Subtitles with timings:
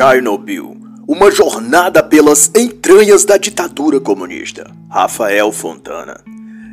[0.00, 4.70] Chernobyl, uma jornada pelas entranhas da ditadura comunista.
[4.88, 6.24] Rafael Fontana.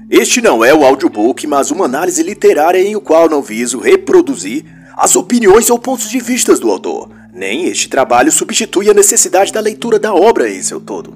[0.10, 4.64] Este não é o audiobook, mas uma análise literária em o qual não viso reproduzir
[4.96, 7.10] as opiniões ou pontos de vista do autor.
[7.34, 11.14] Nem este trabalho substitui a necessidade da leitura da obra em seu todo.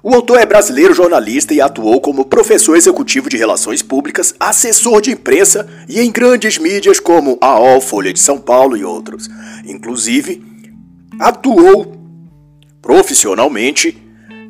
[0.00, 5.10] O autor é brasileiro jornalista e atuou como professor executivo de relações públicas, assessor de
[5.10, 9.28] imprensa e em grandes mídias como a OL, Folha de São Paulo e outros.
[9.66, 10.46] Inclusive,
[11.18, 11.94] atuou
[12.80, 13.96] profissionalmente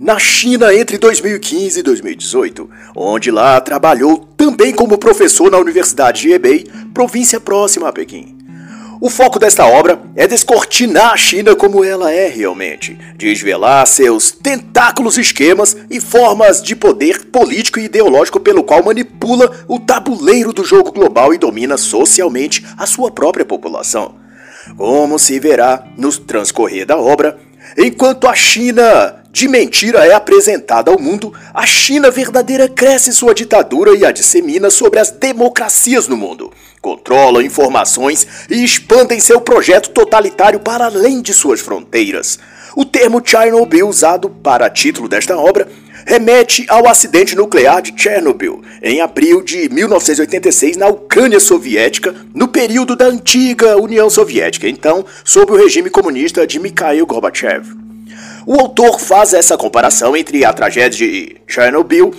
[0.00, 6.32] na China entre 2015 e 2018, onde lá trabalhou também como professor na Universidade de
[6.32, 8.38] Hebei, província próxima a Pequim.
[9.00, 15.16] O foco desta obra é descortinar a China como ela é realmente, desvelar seus tentáculos,
[15.16, 20.90] esquemas e formas de poder político e ideológico pelo qual manipula o tabuleiro do jogo
[20.90, 24.16] global e domina socialmente a sua própria população.
[24.76, 27.38] Como se verá no transcorrer da obra,
[27.76, 33.96] enquanto a China de mentira é apresentada ao mundo, a China verdadeira cresce sua ditadura
[33.96, 40.60] e a dissemina sobre as democracias no mundo controlam informações e expandem seu projeto totalitário
[40.60, 42.38] para além de suas fronteiras.
[42.74, 45.68] O termo Chernobyl, usado para título desta obra,
[46.08, 52.96] remete ao acidente nuclear de Chernobyl, em abril de 1986, na Ucrânia Soviética, no período
[52.96, 57.76] da antiga União Soviética, então sob o regime comunista de Mikhail Gorbachev.
[58.46, 62.14] O autor faz essa comparação entre a tragédia de Chernobyl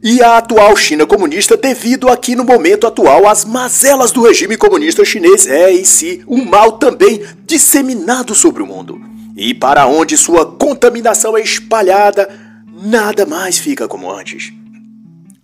[0.00, 5.04] e a atual China comunista devido aqui no momento atual às mazelas do regime comunista
[5.04, 9.00] chinês é em si um mal também disseminado sobre o mundo.
[9.36, 12.47] E para onde sua contaminação é espalhada,
[12.80, 14.52] nada mais fica como antes.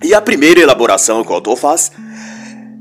[0.03, 1.91] E a primeira elaboração que o autor faz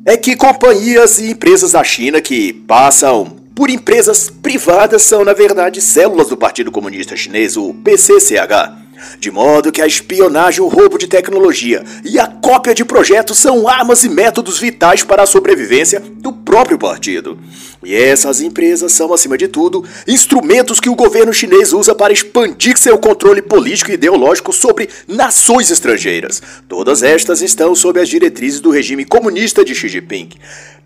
[0.06, 5.80] é que companhias e empresas da China que passam por empresas privadas são, na verdade,
[5.80, 8.83] células do Partido Comunista Chinês, o PCCH
[9.19, 13.67] de modo que a espionagem, o roubo de tecnologia e a cópia de projetos são
[13.67, 17.37] armas e métodos vitais para a sobrevivência do próprio partido.
[17.83, 22.77] E essas empresas são, acima de tudo, instrumentos que o governo chinês usa para expandir
[22.77, 26.41] seu controle político e ideológico sobre nações estrangeiras.
[26.67, 30.30] Todas estas estão sob as diretrizes do regime comunista de Xi Jinping.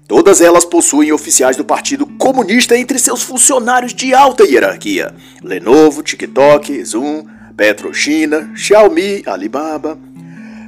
[0.07, 5.13] Todas elas possuem oficiais do Partido Comunista entre seus funcionários de alta hierarquia:
[5.43, 7.25] Lenovo, TikTok, Zoom,
[7.57, 9.97] PetroChina, Xiaomi, Alibaba.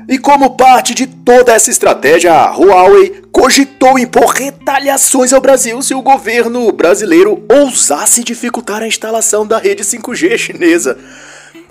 [0.10, 5.94] E como parte de toda essa estratégia, a Huawei cogitou impor retaliações ao Brasil se
[5.94, 10.98] o governo brasileiro ousasse dificultar a instalação da rede 5G chinesa.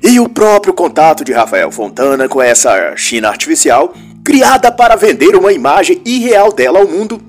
[0.00, 3.92] E o próprio contato de Rafael Fontana com essa China artificial,
[4.24, 7.20] criada para vender uma imagem irreal dela ao mundo,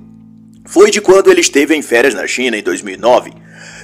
[0.63, 3.33] foi de quando ele esteve em férias na China em 2009,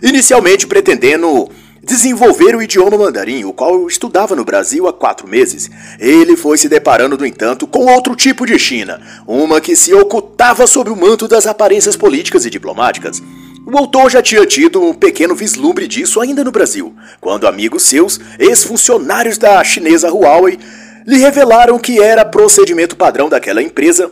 [0.04, 1.50] inicialmente pretendendo
[1.86, 5.70] desenvolver o idioma mandarim, o qual eu estudava no Brasil há quatro meses.
[6.00, 10.66] Ele foi se deparando, no entanto, com outro tipo de China, uma que se ocultava
[10.66, 13.22] sob o manto das aparências políticas e diplomáticas.
[13.68, 18.20] O autor já tinha tido um pequeno vislumbre disso ainda no Brasil, quando amigos seus,
[18.40, 20.58] ex-funcionários da chinesa Huawei,
[21.06, 24.12] lhe revelaram que era procedimento padrão daquela empresa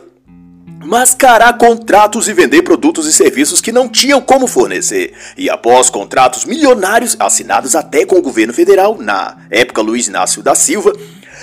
[0.84, 5.14] mascarar contratos e vender produtos e serviços que não tinham como fornecer.
[5.36, 10.54] E após contratos milionários assinados até com o governo federal, na época Luiz Inácio da
[10.54, 10.92] Silva,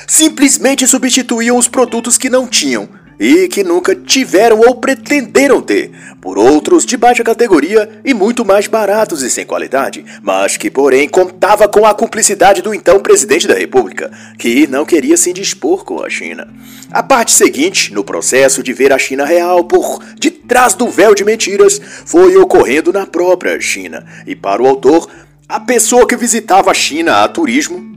[0.07, 6.39] simplesmente substituíam os produtos que não tinham e que nunca tiveram ou pretenderam ter, por
[6.39, 11.67] outros de baixa categoria e muito mais baratos e sem qualidade, mas que, porém, contava
[11.67, 14.09] com a cumplicidade do então presidente da República,
[14.39, 16.51] que não queria se indispor com a China.
[16.91, 21.23] A parte seguinte, no processo de ver a China real por detrás do véu de
[21.23, 25.07] mentiras, foi ocorrendo na própria China, e para o autor,
[25.47, 27.91] a pessoa que visitava a China a turismo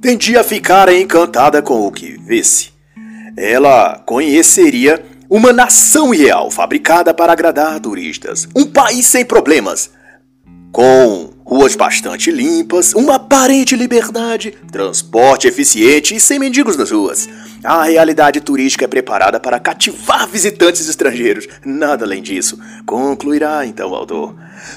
[0.00, 2.78] tendia a ficar encantada com o que visse
[3.36, 9.90] ela conheceria uma nação real fabricada para agradar turistas, um país sem problemas,
[10.72, 17.28] com ruas bastante limpas, uma aparente liberdade, transporte eficiente e sem mendigos nas ruas.
[17.62, 23.94] A realidade turística é preparada para cativar visitantes estrangeiros, nada além disso, concluirá então o
[23.94, 24.34] autor.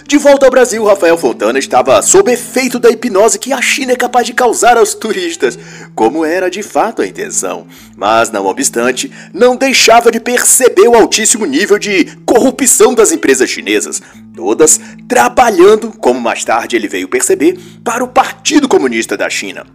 [0.07, 3.95] De volta ao Brasil, Rafael Fontana estava sob efeito da hipnose que a China é
[3.95, 5.57] capaz de causar aos turistas,
[5.95, 7.65] como era de fato a intenção.
[7.95, 14.01] Mas, não obstante, não deixava de perceber o altíssimo nível de corrupção das empresas chinesas,
[14.35, 19.65] todas trabalhando, como mais tarde ele veio perceber, para o Partido Comunista da China.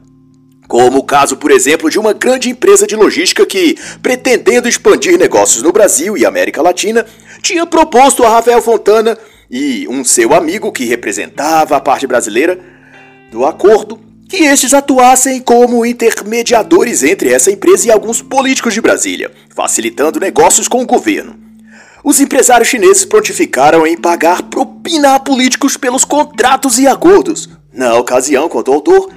[0.69, 5.63] Como o caso, por exemplo, de uma grande empresa de logística que, pretendendo expandir negócios
[5.63, 7.07] no Brasil e América Latina,
[7.41, 9.17] tinha proposto a Rafael Fontana
[9.51, 12.59] e um seu amigo que representava a parte brasileira
[13.31, 13.99] do acordo
[14.29, 20.69] que estes atuassem como intermediadores entre essa empresa e alguns políticos de Brasília, facilitando negócios
[20.69, 21.35] com o governo.
[22.05, 27.49] Os empresários chineses prontificaram em pagar propina a políticos pelos contratos e acordos.
[27.73, 29.11] Na ocasião, contou o autor,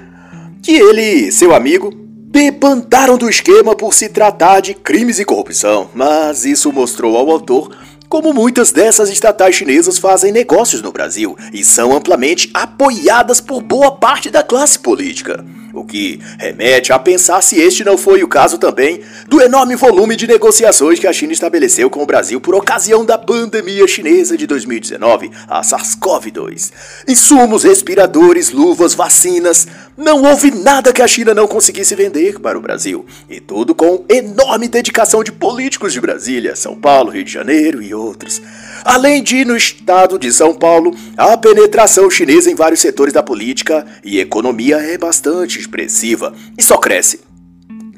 [0.63, 1.93] que ele e seu amigo
[2.31, 7.75] debandaram do esquema por se tratar de crimes e corrupção, mas isso mostrou ao autor
[8.11, 13.89] como muitas dessas estatais chinesas fazem negócios no Brasil e são amplamente apoiadas por boa
[13.89, 15.45] parte da classe política.
[15.73, 20.15] O que remete a pensar se este não foi o caso também do enorme volume
[20.15, 24.45] de negociações que a China estabeleceu com o Brasil por ocasião da pandemia chinesa de
[24.45, 26.71] 2019, a SARS-CoV-2.
[27.07, 29.67] Insumos, respiradores, luvas, vacinas.
[29.97, 33.05] Não houve nada que a China não conseguisse vender para o Brasil.
[33.29, 37.93] E tudo com enorme dedicação de políticos de Brasília, São Paulo, Rio de Janeiro e
[37.93, 38.41] outros.
[38.83, 43.85] Além de, no estado de São Paulo, a penetração chinesa em vários setores da política
[44.03, 47.31] e economia é bastante expressiva e só cresce.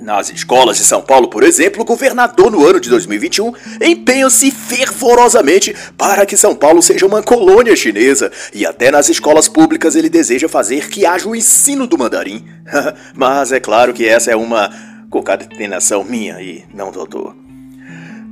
[0.03, 5.74] Nas escolas de São Paulo, por exemplo, o governador no ano de 2021 empenha-se fervorosamente
[5.97, 10.50] para que São Paulo seja uma colônia chinesa e até nas escolas públicas ele deseja
[10.50, 12.45] fazer que haja o ensino do mandarim.
[13.15, 14.69] Mas é claro que essa é uma
[15.09, 17.43] concatenação minha e não do.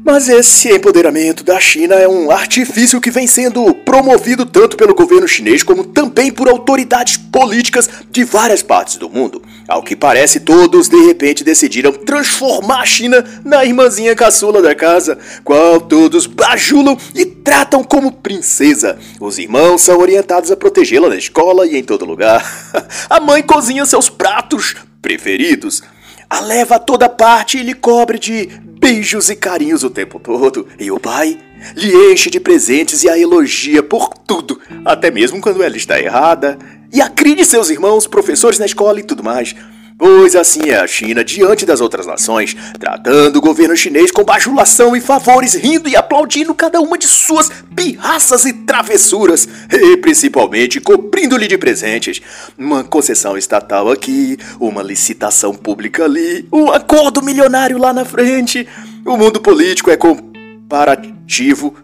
[0.03, 5.27] Mas esse empoderamento da China é um artifício que vem sendo promovido tanto pelo governo
[5.27, 9.43] chinês como também por autoridades políticas de várias partes do mundo.
[9.67, 15.19] Ao que parece, todos de repente decidiram transformar a China na irmãzinha caçula da casa,
[15.43, 18.97] qual todos bajulam e tratam como princesa.
[19.19, 22.43] Os irmãos são orientados a protegê-la na escola e em todo lugar.
[23.07, 25.83] a mãe cozinha seus pratos preferidos
[26.31, 30.65] a leva a toda parte e lhe cobre de beijos e carinhos o tempo todo.
[30.79, 31.37] E o pai
[31.75, 36.57] lhe enche de presentes e a elogia por tudo, até mesmo quando ela está errada.
[36.89, 39.53] E acride seus irmãos, professores na escola e tudo mais.
[40.03, 44.95] Pois assim é a China diante das outras nações, tratando o governo chinês com bajulação
[44.95, 51.47] e favores, rindo e aplaudindo cada uma de suas pirraças e travessuras, e principalmente cobrindo-lhe
[51.47, 52.19] de presentes.
[52.57, 58.67] Uma concessão estatal aqui, uma licitação pública ali, um acordo milionário lá na frente.
[59.05, 61.75] O mundo político é comparativo.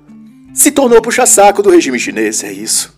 [0.56, 2.98] Se tornou puxa-saco do regime chinês, é isso.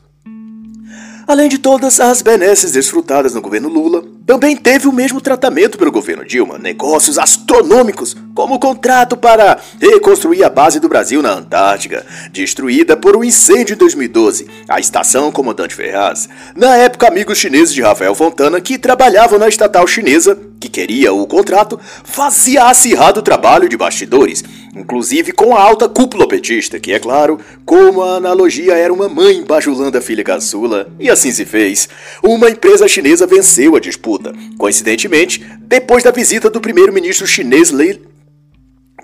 [1.27, 5.91] Além de todas as benesses desfrutadas no governo Lula, também teve o mesmo tratamento pelo
[5.91, 12.05] governo Dilma, negócios astronômicos, como o contrato para reconstruir a base do Brasil na Antártica,
[12.31, 16.29] destruída por um incêndio em 2012, a estação Comandante Ferraz.
[16.55, 21.25] Na época, amigos chineses de Rafael Fontana, que trabalhavam na estatal chinesa, que queria o
[21.25, 24.43] contrato, fazia acirrado trabalho de bastidores,
[24.79, 29.43] inclusive com a alta cúpula petista, que é claro, como a analogia era uma mãe
[29.43, 31.89] bajulando a filha caçula, e assim se fez.
[32.23, 34.33] Uma empresa chinesa venceu a disputa.
[34.57, 38.01] Coincidentemente, depois da visita do primeiro-ministro chinês Li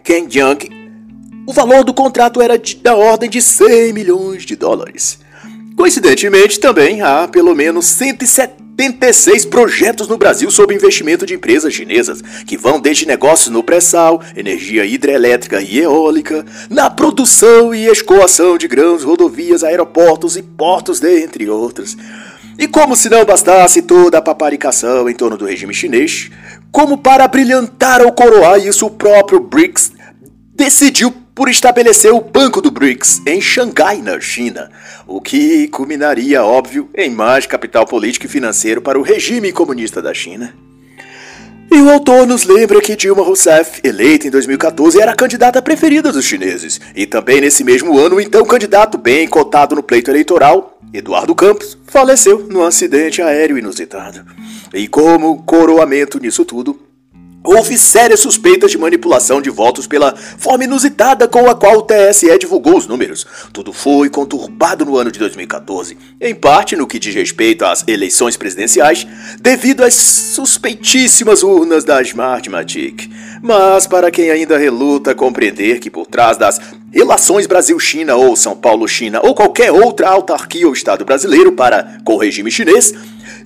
[0.04, 0.70] Kenjiang,
[1.48, 5.20] o valor do contrato era de, da ordem de 100 milhões de dólares.
[5.78, 12.22] Coincidentemente, também há pelo menos 170 86 projetos no Brasil sob investimento de empresas chinesas,
[12.46, 18.68] que vão desde negócios no pré-sal, energia hidrelétrica e eólica, na produção e escoação de
[18.68, 21.96] grãos, rodovias, aeroportos e portos, dentre outros.
[22.60, 26.30] E como se não bastasse toda a paparicação em torno do regime chinês,
[26.70, 29.94] como para brilhantar ou coroar isso, o próprio BRICS
[30.54, 34.72] decidiu por estabelecer o Banco do BRICS em Xangai, na China,
[35.06, 40.14] o que culminaria, óbvio, em mais capital político e financeiro para o regime comunista da
[40.14, 40.56] China.
[41.70, 46.10] E o autor nos lembra que Dilma Rousseff, eleita em 2014, era a candidata preferida
[46.10, 50.80] dos chineses, e também nesse mesmo ano o então candidato bem cotado no pleito eleitoral,
[50.94, 54.24] Eduardo Campos, faleceu num acidente aéreo inusitado.
[54.74, 56.80] E como coroamento nisso tudo,
[57.46, 62.38] Houve sérias suspeitas de manipulação de votos pela forma inusitada com a qual o TSE
[62.40, 63.26] divulgou os números.
[63.54, 68.36] Tudo foi conturbado no ano de 2014, em parte no que diz respeito às eleições
[68.36, 69.06] presidenciais,
[69.40, 73.10] devido às suspeitíssimas urnas da Smartmatic.
[73.42, 76.60] Mas para quem ainda reluta compreender que por trás das
[76.92, 82.18] relações Brasil-China ou São Paulo-China ou qualquer outra autarquia ou Estado brasileiro para com o
[82.18, 82.94] regime chinês,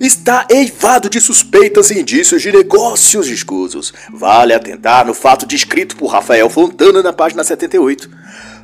[0.00, 3.92] está eivado de suspeitas e indícios de negócios escusos.
[4.10, 8.08] Vale atentar no fato descrito por Rafael Fontana na página 78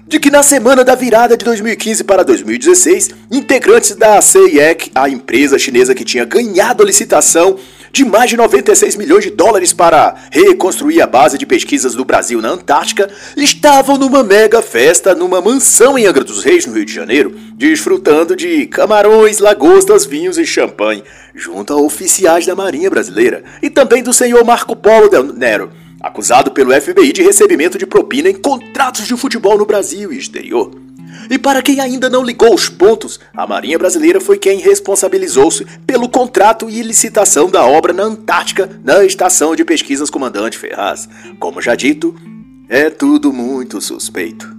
[0.07, 5.59] de que na semana da virada de 2015 para 2016, integrantes da CIEC, a empresa
[5.59, 7.59] chinesa que tinha ganhado a licitação
[7.97, 12.43] de mais de 96 milhões de dólares para reconstruir a base de pesquisas do Brasil
[12.43, 16.93] na Antártica, estavam numa mega festa numa mansão em Angra dos Reis, no Rio de
[16.93, 21.03] Janeiro, desfrutando de camarões, lagostas, vinhos e champanhe,
[21.35, 26.51] junto a oficiais da Marinha Brasileira e também do senhor Marco Polo Del Nero, acusado
[26.51, 30.86] pelo FBI de recebimento de propina em contratos de futebol no Brasil e exterior.
[31.31, 36.09] E para quem ainda não ligou os pontos, a Marinha Brasileira foi quem responsabilizou-se pelo
[36.09, 41.09] contrato e licitação da obra na Antártica, na Estação de Pesquisas Comandante Ferraz.
[41.41, 42.15] Como já dito,
[42.69, 44.57] é tudo muito suspeito.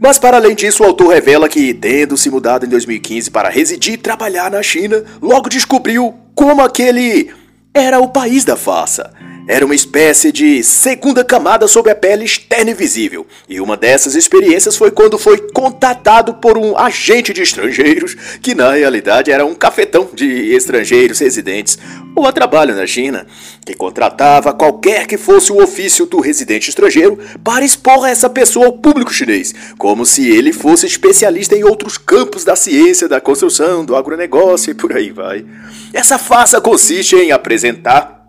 [0.00, 3.94] Mas para além disso, o autor revela que, tendo se mudado em 2015 para residir
[3.94, 7.30] e trabalhar na China, logo descobriu como aquele
[7.74, 9.12] era o país da farsa.
[9.50, 13.26] Era uma espécie de segunda camada sobre a pele externa e visível.
[13.48, 18.70] E uma dessas experiências foi quando foi contatado por um agente de estrangeiros, que na
[18.70, 21.76] realidade era um cafetão de estrangeiros residentes
[22.14, 23.26] ou a trabalho na China,
[23.66, 28.74] que contratava qualquer que fosse o ofício do residente estrangeiro para expor essa pessoa ao
[28.74, 33.96] público chinês, como se ele fosse especialista em outros campos da ciência, da construção, do
[33.96, 35.44] agronegócio e por aí vai.
[35.92, 38.19] Essa farsa consiste em apresentar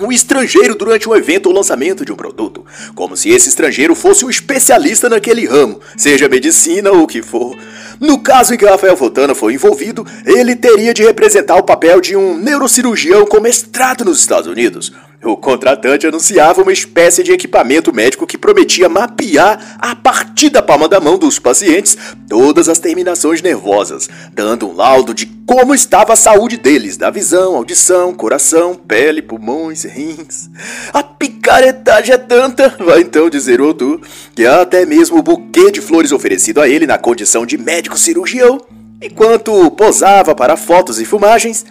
[0.00, 4.24] um estrangeiro durante um evento ou lançamento de um produto, como se esse estrangeiro fosse
[4.24, 7.56] um especialista naquele ramo, seja medicina ou o que for.
[8.00, 12.16] No caso em que Rafael Fontana foi envolvido, ele teria de representar o papel de
[12.16, 14.92] um neurocirurgião com mestrado nos Estados Unidos,
[15.24, 20.88] o contratante anunciava uma espécie de equipamento médico que prometia mapear a partir da palma
[20.88, 21.96] da mão dos pacientes
[22.28, 27.54] todas as terminações nervosas, dando um laudo de como estava a saúde deles, da visão,
[27.54, 30.50] audição, coração, pele, pulmões, rins.
[30.92, 34.00] A picaretagem é tanta, vai então dizer o autor,
[34.34, 38.60] que até mesmo o buquê de flores oferecido a ele na condição de médico cirurgião,
[39.00, 41.64] enquanto posava para fotos e filmagens,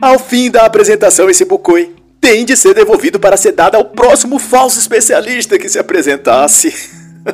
[0.00, 1.90] ao fim da apresentação esse buquê
[2.26, 6.74] tem de ser devolvido para ser dado ao próximo falso especialista que se apresentasse.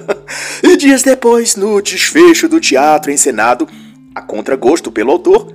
[0.63, 3.67] e dias depois, no desfecho do teatro encenado,
[4.15, 5.51] a contragosto pelo autor,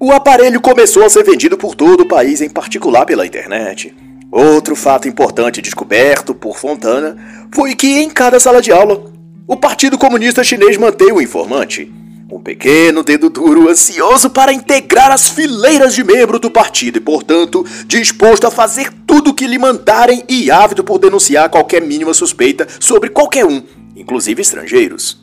[0.00, 3.94] o aparelho começou a ser vendido por todo o país, em particular pela internet.
[4.32, 7.16] Outro fato importante descoberto por Fontana
[7.54, 9.12] foi que em cada sala de aula,
[9.46, 11.99] o Partido Comunista Chinês mantém o informante.
[12.30, 17.66] Um pequeno dedo duro ansioso para integrar as fileiras de membro do partido e, portanto,
[17.86, 22.68] disposto a fazer tudo o que lhe mandarem e ávido por denunciar qualquer mínima suspeita
[22.78, 23.60] sobre qualquer um,
[23.96, 25.18] inclusive estrangeiros.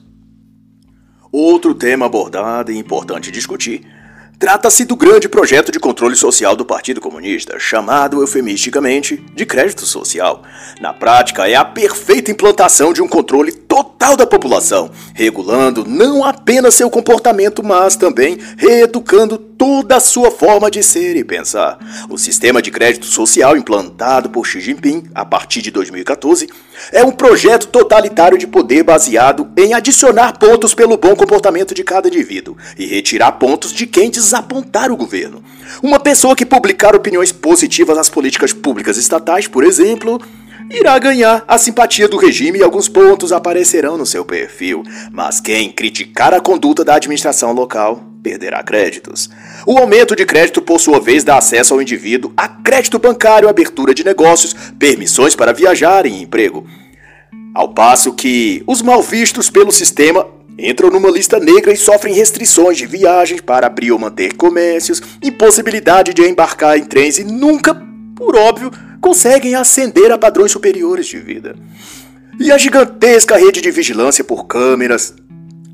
[1.32, 3.86] Outro tema abordado e importante discutir
[4.40, 10.44] Trata-se do grande projeto de controle social do Partido Comunista, chamado eufemisticamente de crédito social.
[10.80, 16.76] Na prática, é a perfeita implantação de um controle total da população, regulando não apenas
[16.76, 21.80] seu comportamento, mas também reeducando toda a sua forma de ser e pensar.
[22.10, 26.48] O sistema de crédito social implantado por Xi Jinping a partir de 2014
[26.92, 32.08] é um projeto totalitário de poder baseado em adicionar pontos pelo bom comportamento de cada
[32.08, 35.42] indivíduo e retirar pontos de quem desapontar o governo.
[35.82, 40.22] Uma pessoa que publicar opiniões positivas às políticas públicas estatais, por exemplo,
[40.70, 45.72] irá ganhar a simpatia do regime e alguns pontos aparecerão no seu perfil, mas quem
[45.72, 49.30] criticar a conduta da administração local perderá créditos.
[49.66, 53.94] O aumento de crédito, por sua vez, dá acesso ao indivíduo a crédito bancário, abertura
[53.94, 56.68] de negócios, permissões para viajar e emprego.
[57.56, 62.78] Ao passo que os mal vistos pelo sistema entram numa lista negra e sofrem restrições
[62.78, 67.76] de viagens para abrir ou manter comércios, impossibilidade de embarcar em trens e nunca,
[68.16, 71.56] por óbvio, conseguem ascender a padrões superiores de vida.
[72.40, 75.14] E a gigantesca rede de vigilância por câmeras,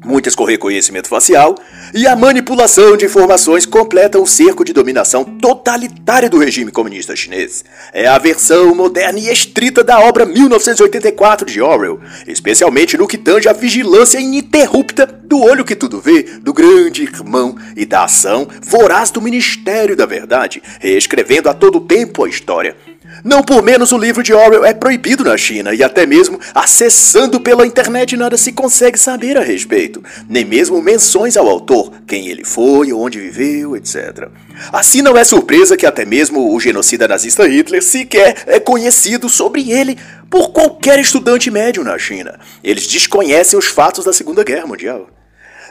[0.03, 1.55] muitas com reconhecimento facial,
[1.93, 7.63] e a manipulação de informações completam o cerco de dominação totalitária do regime comunista chinês.
[7.93, 13.47] É a versão moderna e estrita da obra 1984 de Orwell, especialmente no que tange
[13.47, 19.11] a vigilância ininterrupta do olho que tudo vê, do grande irmão e da ação voraz
[19.11, 22.75] do Ministério da Verdade, reescrevendo a todo tempo a história.
[23.23, 27.39] Não por menos o livro de Orwell é proibido na China e até mesmo acessando
[27.39, 32.43] pela internet nada se consegue saber a respeito, nem mesmo menções ao autor, quem ele
[32.43, 34.27] foi, onde viveu, etc.
[34.73, 39.71] Assim não é surpresa que até mesmo o genocida nazista Hitler sequer é conhecido sobre
[39.71, 39.97] ele
[40.29, 42.37] por qualquer estudante médio na China.
[42.61, 45.07] Eles desconhecem os fatos da Segunda Guerra Mundial.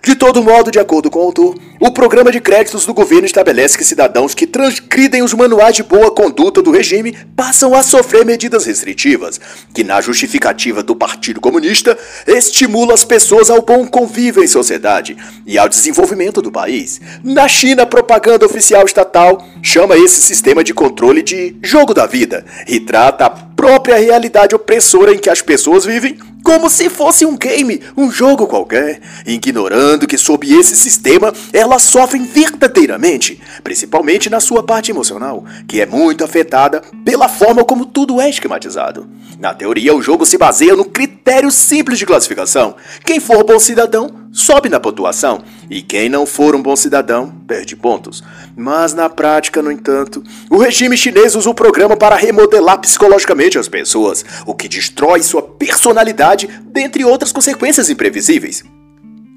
[0.05, 3.79] De todo modo, de acordo com o autor, o programa de créditos do governo estabelece
[3.79, 8.67] que cidadãos que transgridem os manuais de boa conduta do regime passam a sofrer medidas
[8.67, 9.41] restritivas,
[9.73, 15.17] que, na justificativa do Partido Comunista, estimula as pessoas ao bom convívio em sociedade
[15.47, 17.01] e ao desenvolvimento do país.
[17.23, 22.45] Na China, a propaganda oficial estatal chama esse sistema de controle de jogo da vida
[22.67, 27.37] e trata a própria realidade opressora em que as pessoas vivem como se fosse um
[27.37, 34.63] game, um jogo qualquer, ignorando que sob esse sistema elas sofrem verdadeiramente, principalmente na sua
[34.63, 39.09] parte emocional, que é muito afetada pela forma como tudo é esquematizado.
[39.39, 44.22] Na teoria, o jogo se baseia no critério simples de classificação: quem for bom cidadão
[44.33, 48.25] sobe na pontuação e quem não for um bom cidadão perde pontos.
[48.57, 53.69] Mas na prática, no entanto, o regime chinês usa o programa para remodelar psicologicamente as
[53.69, 58.65] pessoas, o que destrói sua personalidade, dentre outras consequências imprevisíveis.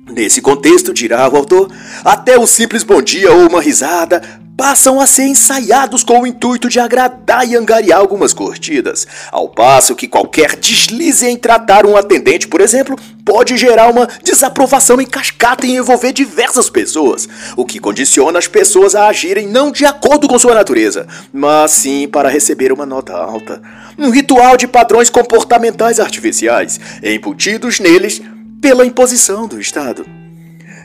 [0.09, 1.71] Nesse contexto, dirá o autor,
[2.03, 4.21] até o simples bom dia ou uma risada
[4.55, 9.95] passam a ser ensaiados com o intuito de agradar e angariar algumas curtidas, ao passo
[9.95, 12.95] que qualquer deslize em tratar um atendente, por exemplo,
[13.25, 18.95] pode gerar uma desaprovação em cascata e envolver diversas pessoas, o que condiciona as pessoas
[18.95, 23.61] a agirem não de acordo com sua natureza, mas sim para receber uma nota alta.
[23.97, 28.21] Um ritual de padrões comportamentais artificiais, embutidos neles
[28.65, 30.07] pela imposição do Estado.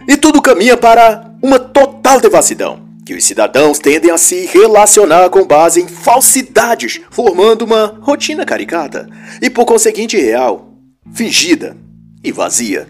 [0.06, 5.46] E tudo caminha para uma total devassidão que os cidadãos tendem a se relacionar com
[5.46, 9.08] base em falsidades, formando uma rotina caricata
[9.40, 10.74] e, por conseguinte, real,
[11.14, 11.74] fingida
[12.22, 12.86] e vazia.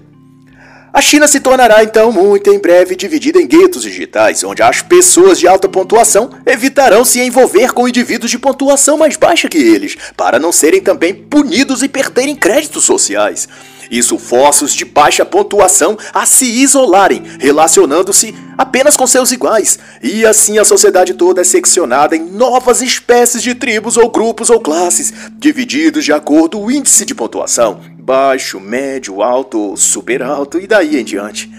[0.92, 5.38] A China se tornará então muito em breve dividida em guetos digitais, onde as pessoas
[5.38, 10.40] de alta pontuação evitarão se envolver com indivíduos de pontuação mais baixa que eles, para
[10.40, 13.48] não serem também punidos e perderem créditos sociais.
[13.90, 20.24] Isso força os de baixa pontuação a se isolarem, relacionando-se apenas com seus iguais, e
[20.24, 25.12] assim a sociedade toda é seccionada em novas espécies de tribos ou grupos ou classes,
[25.32, 31.00] divididos de acordo com o índice de pontuação, baixo, médio, alto, super alto e daí
[31.00, 31.50] em diante.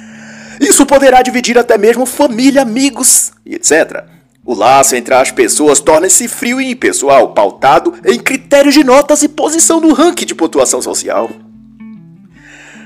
[0.60, 4.06] Isso poderá dividir até mesmo família, amigos etc.
[4.46, 9.28] O laço entre as pessoas torna-se frio e impessoal, pautado em critérios de notas e
[9.28, 11.30] posição no ranking de pontuação social.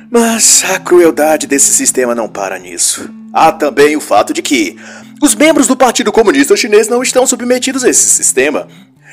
[0.10, 3.10] Mas a crueldade desse sistema não para nisso.
[3.34, 4.78] Há também o fato de que
[5.22, 8.68] os membros do Partido Comunista Chinês não estão submetidos a esse sistema.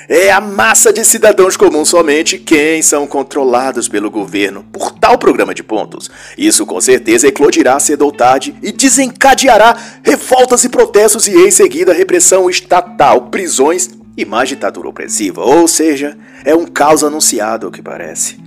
[0.08, 5.54] É a massa de cidadãos comuns somente quem são controlados pelo governo por tal programa
[5.54, 6.10] de pontos.
[6.36, 11.92] Isso com certeza eclodirá cedo ou tarde e desencadeará revoltas e protestos e em seguida
[11.92, 15.42] repressão estatal, prisões e mais ditadura opressiva.
[15.42, 18.38] Ou seja, é um caos anunciado, ao que parece.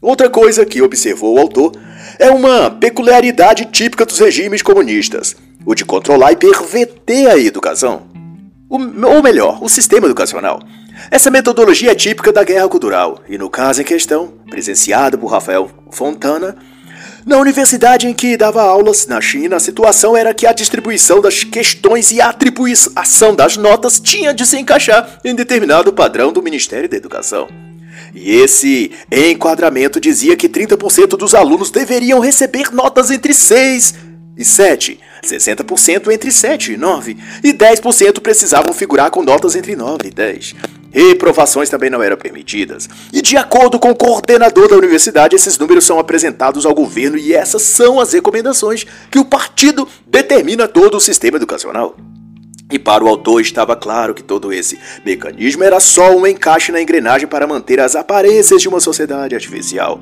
[0.00, 1.72] Outra coisa que observou o autor
[2.20, 8.02] é uma peculiaridade típica dos regimes comunistas, o de controlar e perverter a educação.
[8.68, 10.60] O, ou melhor, o sistema educacional.
[11.10, 15.70] Essa metodologia é típica da guerra cultural, e no caso em questão, presenciada por Rafael
[15.90, 16.56] Fontana,
[17.24, 21.42] na universidade em que dava aulas na China, a situação era que a distribuição das
[21.42, 26.88] questões e a atribuição das notas tinha de se encaixar em determinado padrão do Ministério
[26.88, 27.69] da Educação.
[28.14, 33.94] E esse enquadramento dizia que 30% dos alunos deveriam receber notas entre 6
[34.36, 40.08] e 7, 60% entre 7 e 9, e 10% precisavam figurar com notas entre 9
[40.08, 40.54] e 10.
[40.92, 42.88] Reprovações também não eram permitidas.
[43.12, 47.32] E de acordo com o coordenador da universidade, esses números são apresentados ao governo e
[47.32, 51.94] essas são as recomendações que o partido determina todo o sistema educacional.
[52.70, 56.80] E para o autor estava claro que todo esse mecanismo era só um encaixe na
[56.80, 60.00] engrenagem para manter as aparências de uma sociedade artificial.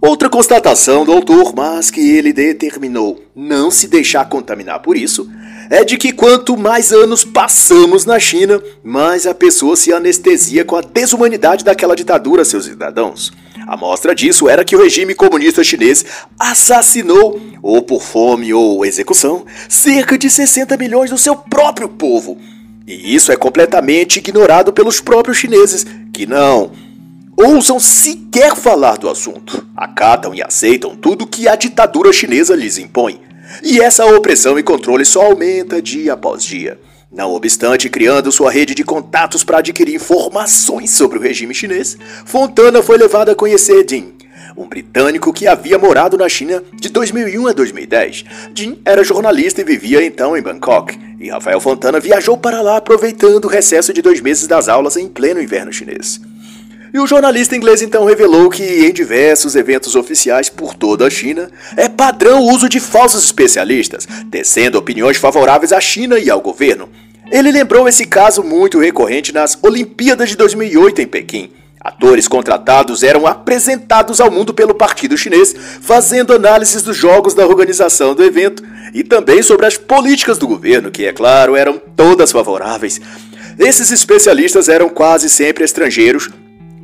[0.00, 5.30] Outra constatação do autor, mas que ele determinou não se deixar contaminar por isso,
[5.68, 10.74] é de que quanto mais anos passamos na China, mais a pessoa se anestesia com
[10.74, 13.30] a desumanidade daquela ditadura seus cidadãos.
[13.70, 16.04] A mostra disso era que o regime comunista chinês
[16.36, 22.36] assassinou, ou por fome ou execução, cerca de 60 milhões do seu próprio povo.
[22.84, 26.72] E isso é completamente ignorado pelos próprios chineses, que não
[27.36, 29.64] ousam sequer falar do assunto.
[29.76, 33.20] Acatam e aceitam tudo que a ditadura chinesa lhes impõe.
[33.62, 36.76] E essa opressão e controle só aumenta dia após dia.
[37.12, 42.84] Não obstante, criando sua rede de contatos para adquirir informações sobre o regime chinês, Fontana
[42.84, 44.14] foi levado a conhecer Jin,
[44.56, 48.24] um britânico que havia morado na China de 2001 a 2010.
[48.54, 53.46] Jin era jornalista e vivia então em Bangkok, e Rafael Fontana viajou para lá aproveitando
[53.46, 56.20] o recesso de dois meses das aulas em pleno inverno chinês.
[56.92, 61.48] E o jornalista inglês então revelou que em diversos eventos oficiais por toda a China
[61.76, 66.88] é padrão o uso de falsos especialistas, tecendo opiniões favoráveis à China e ao governo.
[67.30, 71.52] Ele lembrou esse caso muito recorrente nas Olimpíadas de 2008 em Pequim.
[71.80, 78.14] Atores contratados eram apresentados ao mundo pelo Partido Chinês, fazendo análises dos jogos da organização
[78.14, 83.00] do evento e também sobre as políticas do governo, que, é claro, eram todas favoráveis.
[83.58, 86.28] Esses especialistas eram quase sempre estrangeiros,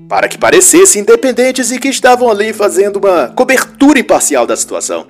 [0.09, 5.09] para que parecessem independentes e que estavam ali fazendo uma cobertura imparcial da situação.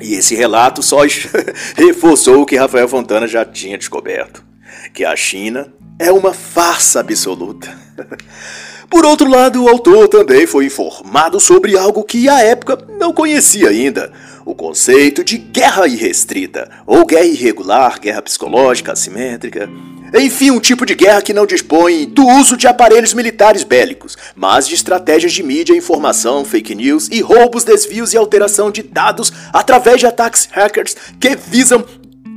[0.00, 0.98] E esse relato só
[1.76, 4.44] reforçou o que Rafael Fontana já tinha descoberto:
[4.92, 7.76] que a China é uma farsa absoluta.
[8.88, 13.68] Por outro lado, o autor também foi informado sobre algo que à época não conhecia
[13.68, 14.12] ainda:
[14.48, 19.68] o conceito de guerra irrestrita, ou guerra irregular, guerra psicológica, assimétrica.
[20.14, 24.66] Enfim, um tipo de guerra que não dispõe do uso de aparelhos militares bélicos, mas
[24.66, 30.00] de estratégias de mídia, informação, fake news e roubos, desvios e alteração de dados através
[30.00, 31.84] de ataques hackers que visam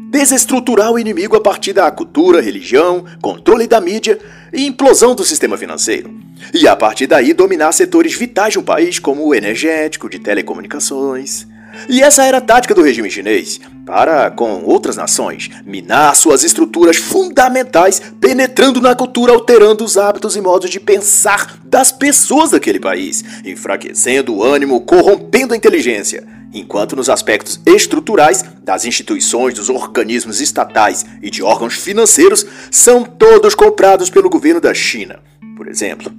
[0.09, 4.19] desestruturar o inimigo a partir da cultura, religião, controle da mídia
[4.51, 6.13] e implosão do sistema financeiro.
[6.53, 11.47] E a partir daí dominar setores vitais de um país, como o energético, de telecomunicações.
[11.87, 16.97] E essa era a tática do regime chinês, para, com outras nações, minar suas estruturas
[16.97, 23.23] fundamentais, penetrando na cultura, alterando os hábitos e modos de pensar das pessoas daquele país,
[23.45, 26.25] enfraquecendo o ânimo, corrompendo a inteligência.
[26.53, 33.55] Enquanto nos aspectos estruturais das instituições, dos organismos estatais e de órgãos financeiros são todos
[33.55, 35.19] comprados pelo governo da China,
[35.55, 36.11] por exemplo.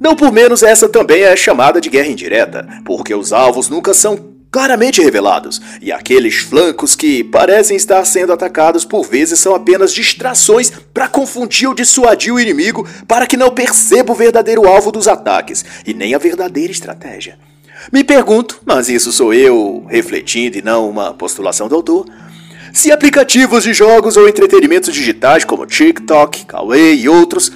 [0.00, 4.29] Não por menos essa também é chamada de guerra indireta, porque os alvos nunca são
[4.50, 10.72] claramente revelados, e aqueles flancos que parecem estar sendo atacados por vezes são apenas distrações
[10.92, 15.64] para confundir ou dissuadir o inimigo para que não perceba o verdadeiro alvo dos ataques
[15.86, 17.38] e nem a verdadeira estratégia.
[17.92, 22.06] Me pergunto, mas isso sou eu refletindo e não uma postulação do autor,
[22.72, 27.50] se aplicativos de jogos ou entretenimentos digitais como TikTok, Kawaii e outros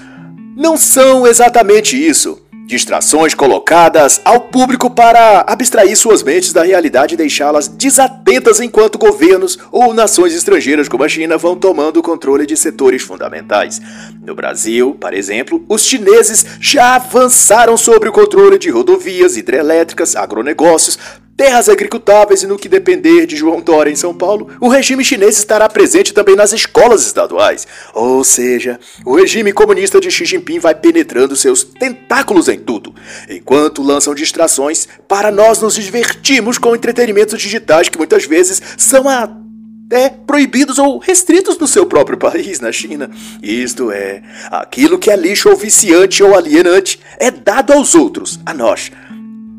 [0.57, 2.41] não são exatamente isso.
[2.67, 9.59] Distrações colocadas ao público para abstrair suas mentes da realidade e deixá-las desatentas enquanto governos
[9.71, 13.83] ou nações estrangeiras como a China vão tomando o controle de setores fundamentais.
[14.23, 20.99] No Brasil, por exemplo, os chineses já avançaram sobre o controle de rodovias, hidrelétricas, agronegócios,
[21.37, 25.37] terras agricultáveis e no que depender de João Dória em São Paulo, o regime chinês
[25.37, 27.67] estará presente também nas escolas estaduais.
[27.93, 32.95] Ou seja, o regime comunista de Xi Jinping vai penetrando seus tentáculos em tudo,
[33.29, 40.09] enquanto lançam distrações para nós nos divertirmos com entretenimentos digitais que muitas vezes são até
[40.09, 43.11] proibidos ou restritos no seu próprio país, na China.
[43.43, 48.55] Isto é, aquilo que é lixo ou viciante ou alienante é dado aos outros, a
[48.55, 48.91] nós.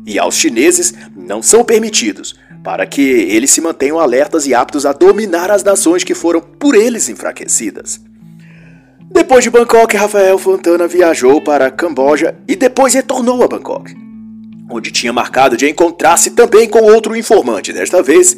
[0.06, 0.94] E aos chineses
[1.26, 6.04] não são permitidos, para que eles se mantenham alertas e aptos a dominar as nações
[6.04, 8.00] que foram por eles enfraquecidas.
[9.10, 13.94] Depois de Bangkok, Rafael Fontana viajou para Camboja e depois retornou a Bangkok,
[14.70, 18.36] onde tinha marcado de encontrar-se também com outro informante, desta vez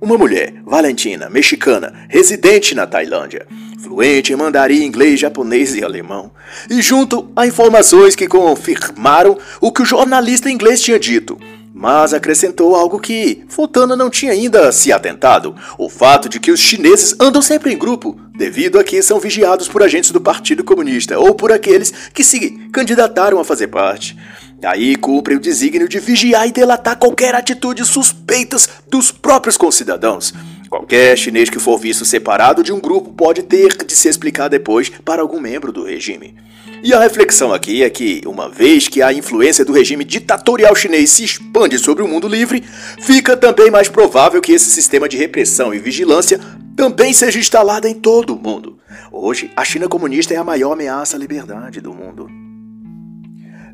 [0.00, 3.46] uma mulher, Valentina, mexicana, residente na Tailândia,
[3.82, 6.30] fluente em mandarim, inglês, japonês e alemão,
[6.70, 11.38] e junto a informações que confirmaram o que o jornalista inglês tinha dito,
[11.76, 16.60] mas acrescentou algo que Fontana não tinha ainda se atentado: o fato de que os
[16.60, 21.18] chineses andam sempre em grupo, devido a que são vigiados por agentes do Partido Comunista
[21.18, 24.16] ou por aqueles que se candidataram a fazer parte.
[24.64, 30.32] Aí cumprem o desígnio de vigiar e delatar qualquer atitude suspeitas dos próprios concidadãos.
[30.70, 34.88] Qualquer chinês que for visto separado de um grupo pode ter de se explicar depois
[35.04, 36.34] para algum membro do regime.
[36.84, 41.12] E a reflexão aqui é que, uma vez que a influência do regime ditatorial chinês
[41.12, 42.62] se expande sobre o mundo livre,
[43.00, 46.38] fica também mais provável que esse sistema de repressão e vigilância
[46.76, 48.78] também seja instalado em todo o mundo.
[49.10, 52.28] Hoje, a China comunista é a maior ameaça à liberdade do mundo.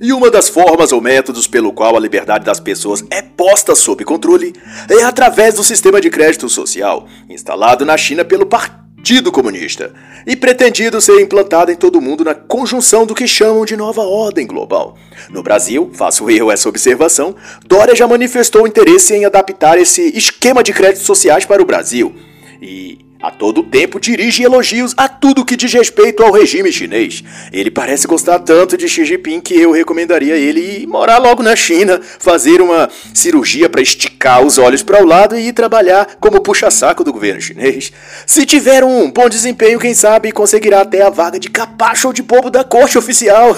[0.01, 4.05] E uma das formas ou métodos pelo qual a liberdade das pessoas é posta sob
[4.05, 4.55] controle
[4.89, 9.95] é através do sistema de crédito social, instalado na China pelo Partido Partido Comunista
[10.27, 14.47] e pretendido ser implantado em todo mundo na conjunção do que chamam de nova ordem
[14.47, 14.95] global.
[15.31, 17.35] No Brasil, faço eu essa observação,
[17.65, 22.15] Dória já manifestou interesse em adaptar esse esquema de créditos sociais para o Brasil.
[22.61, 27.23] E a todo tempo dirige elogios a tudo que diz respeito ao regime chinês.
[27.53, 31.55] Ele parece gostar tanto de Xi Jinping que eu recomendaria ele ir morar logo na
[31.55, 36.41] China, fazer uma cirurgia para esticar os olhos para o lado e ir trabalhar como
[36.41, 37.93] puxa-saco do governo chinês.
[38.27, 42.23] Se tiver um bom desempenho, quem sabe conseguirá até a vaga de capacho ou de
[42.23, 43.57] bobo da corte oficial.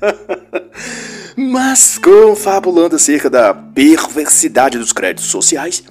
[1.36, 5.84] Mas, confabulando acerca da perversidade dos créditos sociais,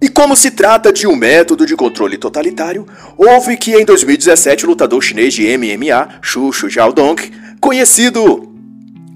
[0.00, 4.68] e como se trata de um método de controle totalitário, houve que em 2017 o
[4.68, 7.16] lutador chinês de MMA, Xu Xiaodong,
[7.60, 8.52] conhecido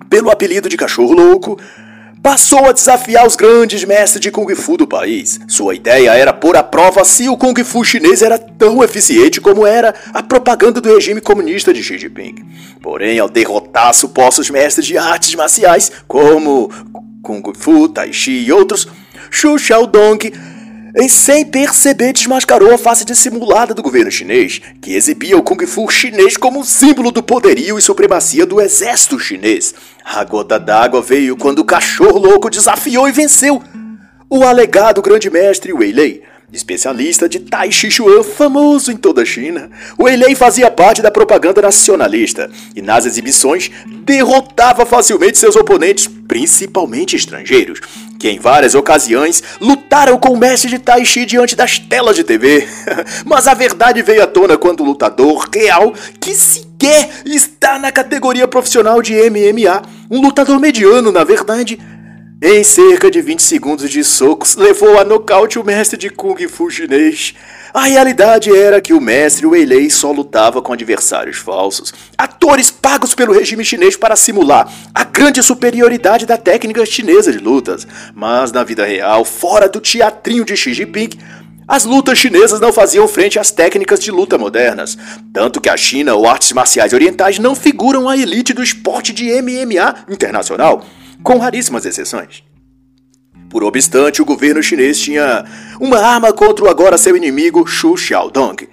[0.09, 1.59] pelo apelido de cachorro louco,
[2.23, 5.39] passou a desafiar os grandes mestres de Kung Fu do país.
[5.49, 9.67] Sua ideia era pôr à prova se o Kung Fu chinês era tão eficiente como
[9.67, 12.37] era a propaganda do regime comunista de Xi Jinping.
[12.83, 16.71] Porém, ao derrotar supostos mestres de artes marciais como
[17.23, 18.89] Kung Fu, Tai Chi e outros,
[19.31, 20.33] Xu Xiaodong
[20.97, 25.89] e sem perceber desmascarou a face dissimulada do governo chinês, que exibia o Kung Fu
[25.89, 29.75] chinês como símbolo do poderio e supremacia do exército chinês.
[30.05, 33.63] A gota d'água veio quando o cachorro louco desafiou e venceu.
[34.29, 39.25] O alegado grande mestre Wei Lei especialista de Tai Chi Chuan famoso em toda a
[39.25, 39.71] China.
[39.99, 43.71] Wei Lei fazia parte da propaganda nacionalista e nas exibições
[44.05, 47.81] derrotava facilmente seus oponentes, principalmente estrangeiros,
[48.19, 52.25] que em várias ocasiões lutaram com o mestre de Tai Chi diante das telas de
[52.25, 52.67] TV.
[53.25, 58.49] Mas a verdade veio à tona quando o lutador real, que sequer está na categoria
[58.49, 61.79] profissional de MMA, um lutador mediano, na verdade,
[62.43, 66.71] em cerca de 20 segundos de socos, levou a nocaute o mestre de Kung Fu
[66.71, 67.35] chinês.
[67.75, 73.35] A realidade era que o mestre Weilei só lutava com adversários falsos, atores pagos pelo
[73.35, 77.87] regime chinês para simular a grande superioridade da técnica chinesa de lutas.
[78.15, 81.11] Mas na vida real, fora do teatrinho de Xi Jinping,
[81.69, 84.97] as lutas chinesas não faziam frente às técnicas de luta modernas,
[85.31, 89.31] tanto que a China ou artes marciais orientais não figuram à elite do esporte de
[89.43, 90.85] MMA internacional,
[91.23, 92.43] com raríssimas exceções.
[93.49, 95.45] Por obstante, o governo chinês tinha
[95.81, 98.69] uma arma contra o agora seu inimigo Xu Xiaodong,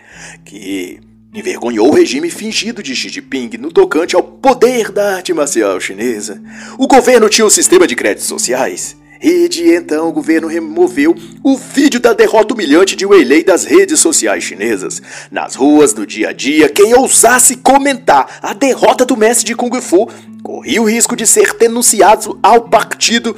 [0.45, 0.99] que
[1.33, 6.41] envergonhou o regime fingido de Xi Jinping no tocante ao poder da arte marcial chinesa.
[6.77, 8.95] O governo tinha um sistema de créditos sociais.
[9.21, 13.99] E de então o governo removeu o vídeo da derrota humilhante de Weilei das redes
[13.99, 15.01] sociais chinesas.
[15.32, 19.82] Nas ruas, no dia a dia, quem ousasse comentar a derrota do mestre de Kung
[19.82, 20.08] Fu
[20.43, 23.36] corria o risco de ser denunciado ao partido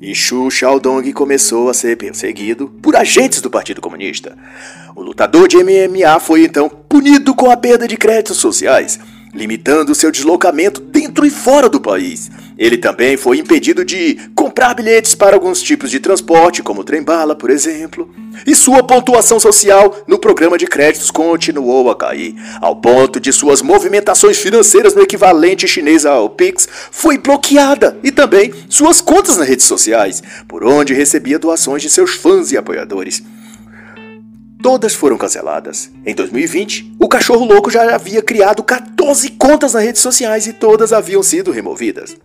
[0.00, 4.36] e Xu Xiaodong começou a ser perseguido por agentes do Partido Comunista.
[4.94, 9.00] O lutador de MMA foi então punido com a perda de créditos sociais,
[9.36, 12.30] limitando seu deslocamento dentro e fora do país.
[12.58, 17.50] Ele também foi impedido de comprar bilhetes para alguns tipos de transporte, como trem-bala, por
[17.50, 18.08] exemplo.
[18.46, 23.60] E sua pontuação social no programa de créditos continuou a cair, ao ponto de suas
[23.60, 29.66] movimentações financeiras no equivalente chinês ao Pix foi bloqueada e também suas contas nas redes
[29.66, 33.22] sociais, por onde recebia doações de seus fãs e apoiadores.
[34.66, 35.92] Todas foram canceladas.
[36.04, 40.92] Em 2020, o cachorro louco já havia criado 14 contas nas redes sociais e todas
[40.92, 42.16] haviam sido removidas.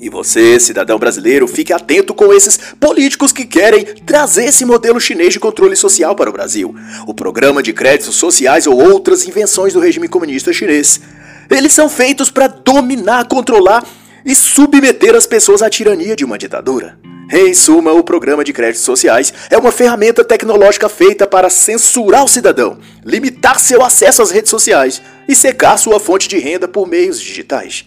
[0.00, 5.34] E você, cidadão brasileiro, fique atento com esses políticos que querem trazer esse modelo chinês
[5.34, 6.74] de controle social para o Brasil.
[7.06, 11.02] O programa de créditos sociais ou outras invenções do regime comunista chinês.
[11.50, 13.84] Eles são feitos para dominar, controlar
[14.24, 16.98] e submeter as pessoas à tirania de uma ditadura.
[17.30, 22.28] Em suma, o programa de créditos sociais é uma ferramenta tecnológica feita para censurar o
[22.28, 27.20] cidadão, limitar seu acesso às redes sociais e secar sua fonte de renda por meios
[27.20, 27.84] digitais.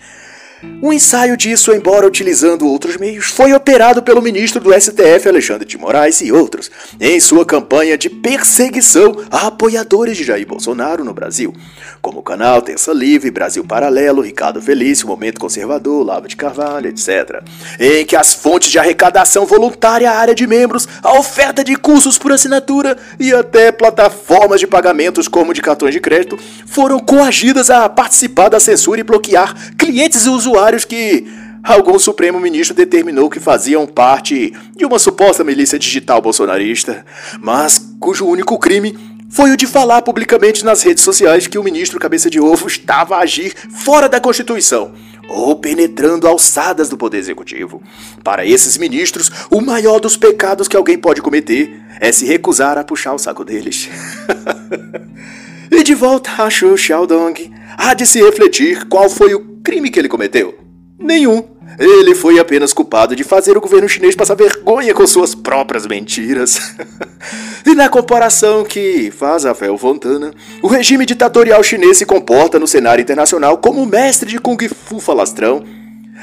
[0.63, 5.75] Um ensaio disso, embora utilizando outros meios, foi operado pelo ministro do STF Alexandre de
[5.75, 6.69] Moraes e outros,
[6.99, 11.51] em sua campanha de perseguição a apoiadores de Jair Bolsonaro no Brasil,
[11.99, 17.41] como o canal Terça Livre, Brasil Paralelo, Ricardo Felício, Momento Conservador, Lava de Carvalho, etc.,
[17.79, 22.19] em que as fontes de arrecadação voluntária, a área de membros, a oferta de cursos
[22.19, 27.89] por assinatura e até plataformas de pagamentos como de cartões de crédito foram coagidas a
[27.89, 31.25] participar da censura e bloquear clientes e usuários usuários que
[31.63, 37.05] algum Supremo Ministro determinou que faziam parte de uma suposta milícia digital bolsonarista,
[37.39, 38.97] mas cujo único crime
[39.29, 43.15] foi o de falar publicamente nas redes sociais que o ministro Cabeça de Ovo estava
[43.15, 44.91] a agir fora da Constituição
[45.29, 47.81] ou penetrando alçadas do Poder Executivo.
[48.21, 52.83] Para esses ministros, o maior dos pecados que alguém pode cometer é se recusar a
[52.83, 53.87] puxar o saco deles.
[55.71, 59.97] e de volta a Xu Xiaodong, há de se refletir qual foi o crime que
[59.97, 60.53] ele cometeu?
[60.99, 61.43] Nenhum.
[61.79, 66.75] Ele foi apenas culpado de fazer o governo chinês passar vergonha com suas próprias mentiras.
[67.65, 73.01] e na comparação que faz Rafael Fontana, o regime ditatorial chinês se comporta no cenário
[73.01, 75.63] internacional como mestre de Kung Fu falastrão,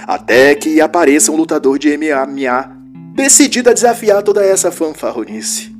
[0.06, 2.76] até que apareça um lutador de MMA
[3.14, 5.77] decidido a desafiar toda essa fanfarronice.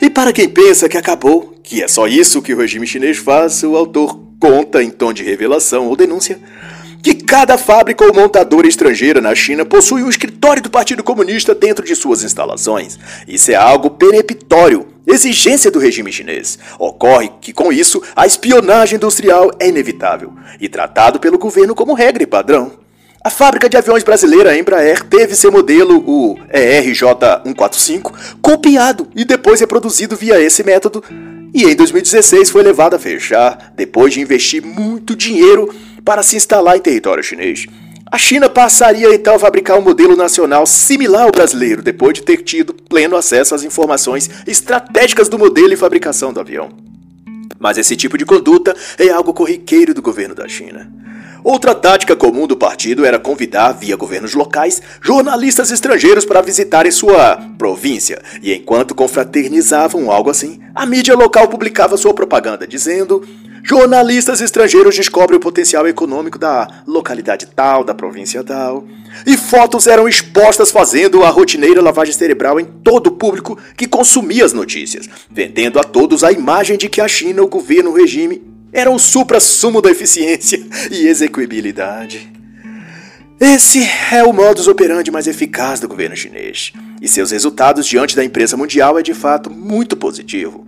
[0.00, 3.62] E para quem pensa que acabou, que é só isso que o regime chinês faz,
[3.62, 6.40] o autor conta em tom de revelação ou denúncia
[7.02, 11.84] que cada fábrica ou montadora estrangeira na China possui um escritório do Partido Comunista dentro
[11.84, 12.98] de suas instalações.
[13.26, 16.58] Isso é algo peremptório, exigência do regime chinês.
[16.78, 22.22] Ocorre que, com isso, a espionagem industrial é inevitável e tratado pelo governo como regra
[22.22, 22.72] e padrão.
[23.22, 30.16] A fábrica de aviões brasileira Embraer teve seu modelo, o ERJ-145, copiado e depois reproduzido
[30.16, 31.04] via esse método,
[31.52, 35.68] e em 2016 foi levado a fechar, depois de investir muito dinheiro
[36.02, 37.66] para se instalar em território chinês.
[38.10, 42.38] A China passaria então a fabricar um modelo nacional similar ao brasileiro, depois de ter
[42.38, 46.70] tido pleno acesso às informações estratégicas do modelo e fabricação do avião.
[47.58, 50.90] Mas esse tipo de conduta é algo corriqueiro do governo da China.
[51.42, 57.36] Outra tática comum do partido era convidar, via governos locais, jornalistas estrangeiros para visitarem sua
[57.56, 63.26] província, e enquanto confraternizavam algo assim, a mídia local publicava sua propaganda dizendo:
[63.62, 68.84] jornalistas estrangeiros descobrem o potencial econômico da localidade tal, da província tal,
[69.26, 74.44] e fotos eram expostas fazendo a rotineira lavagem cerebral em todo o público que consumia
[74.44, 78.49] as notícias, vendendo a todos a imagem de que a China, o governo, o regime
[78.72, 82.30] era o supra-sumo da eficiência e execuibilidade.
[83.40, 83.80] Esse
[84.12, 88.56] é o modus operandi mais eficaz do governo chinês, e seus resultados diante da empresa
[88.56, 90.66] mundial é de fato muito positivo.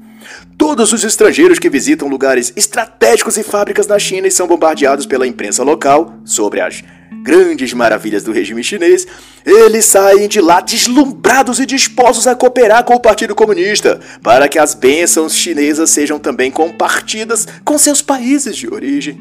[0.63, 5.27] Todos os estrangeiros que visitam lugares estratégicos e fábricas na China e são bombardeados pela
[5.27, 6.85] imprensa local sobre as
[7.25, 9.05] grandes maravilhas do regime chinês,
[9.45, 14.57] eles saem de lá deslumbrados e dispostos a cooperar com o Partido Comunista, para que
[14.57, 19.21] as bênçãos chinesas sejam também compartidas com seus países de origem.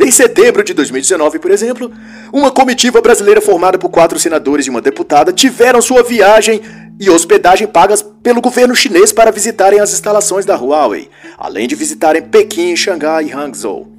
[0.00, 1.92] Em setembro de 2019, por exemplo,
[2.32, 6.60] uma comitiva brasileira formada por quatro senadores e uma deputada tiveram sua viagem
[7.00, 12.22] e hospedagem pagas pelo governo chinês para visitarem as instalações da Huawei, além de visitarem
[12.22, 13.92] Pequim, Xangai e Hangzhou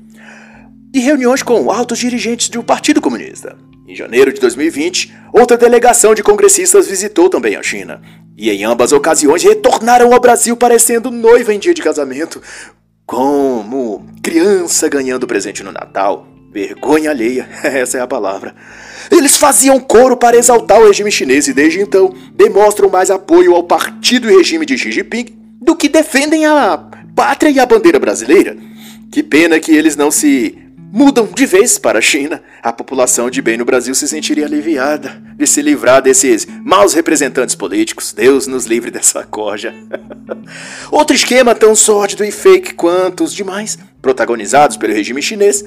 [0.93, 3.57] e reuniões com altos dirigentes do Partido Comunista.
[3.87, 7.99] Em janeiro de 2020, outra delegação de congressistas visitou também a China.
[8.37, 12.41] E em ambas ocasiões retornaram ao Brasil parecendo noiva em dia de casamento,
[13.07, 16.27] como criança ganhando presente no Natal.
[16.53, 18.53] Vergonha alheia, essa é a palavra.
[19.09, 23.63] Eles faziam coro para exaltar o regime chinês e desde então demonstram mais apoio ao
[23.63, 25.25] partido e regime de Xi Jinping
[25.59, 26.77] do que defendem a
[27.15, 28.55] pátria e a bandeira brasileira.
[29.11, 33.41] Que pena que eles não se mudam de vez para a China, a população de
[33.41, 38.13] bem no Brasil se sentiria aliviada de se livrar desses maus representantes políticos.
[38.13, 39.73] Deus nos livre dessa corja.
[40.91, 45.65] Outro esquema tão sórdido e fake quanto os demais, protagonizados pelo regime chinês,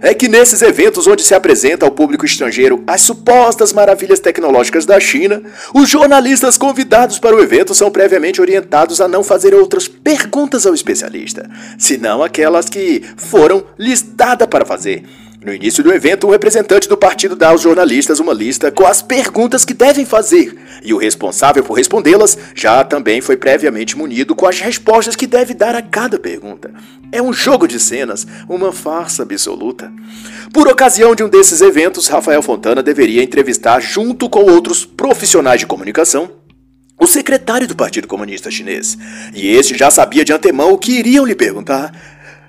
[0.00, 4.98] é que nesses eventos onde se apresenta ao público estrangeiro as supostas maravilhas tecnológicas da
[5.00, 5.42] China,
[5.74, 10.74] os jornalistas convidados para o evento são previamente orientados a não fazer outras perguntas ao
[10.74, 15.04] especialista, senão aquelas que foram lhes dadas para fazer.
[15.46, 19.00] No início do evento, um representante do partido dá aos jornalistas uma lista com as
[19.00, 24.44] perguntas que devem fazer, e o responsável por respondê-las já também foi previamente munido com
[24.44, 26.74] as respostas que deve dar a cada pergunta.
[27.12, 29.92] É um jogo de cenas, uma farsa absoluta.
[30.52, 35.66] Por ocasião de um desses eventos, Rafael Fontana deveria entrevistar, junto com outros profissionais de
[35.66, 36.28] comunicação,
[36.98, 38.98] o secretário do Partido Comunista Chinês.
[39.32, 41.92] E este já sabia de antemão o que iriam lhe perguntar,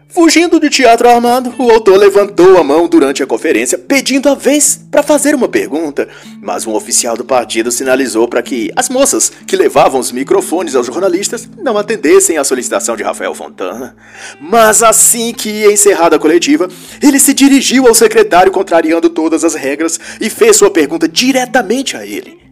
[0.10, 4.80] Fugindo de teatro armado, o autor levantou a mão durante a conferência, pedindo a vez
[4.90, 6.08] para fazer uma pergunta,
[6.42, 10.88] mas um oficial do partido sinalizou para que as moças que levavam os microfones aos
[10.88, 13.96] jornalistas não atendessem à solicitação de Rafael Fontana.
[14.40, 16.70] Mas assim que encerrada a coletiva,
[17.02, 22.06] ele se dirigiu ao secretário contrariando todas as regras e fez sua pergunta diretamente a
[22.06, 22.47] ele.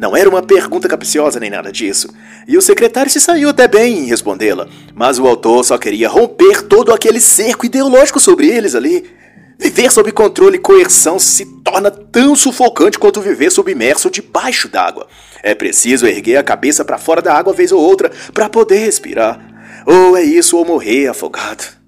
[0.00, 2.08] Não era uma pergunta capciosa nem nada disso,
[2.48, 6.62] e o secretário se saiu até bem em respondê-la, mas o autor só queria romper
[6.62, 9.10] todo aquele cerco ideológico sobre eles ali.
[9.58, 15.06] Viver sob controle e coerção se torna tão sufocante quanto viver submerso debaixo d'água.
[15.42, 19.38] É preciso erguer a cabeça para fora da água vez ou outra para poder respirar.
[19.84, 21.79] Ou é isso ou morrer afogado.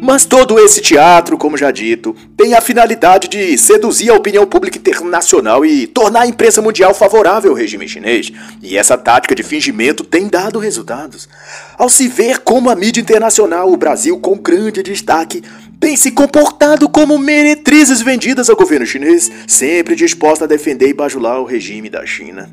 [0.00, 4.78] Mas todo esse teatro, como já dito, tem a finalidade de seduzir a opinião pública
[4.78, 8.32] internacional e tornar a imprensa mundial favorável ao regime chinês.
[8.62, 11.28] E essa tática de fingimento tem dado resultados.
[11.76, 15.42] Ao se ver como a mídia internacional, o Brasil com grande destaque,
[15.80, 21.40] tem se comportado como meretrizes vendidas ao governo chinês, sempre disposta a defender e bajular
[21.40, 22.48] o regime da China.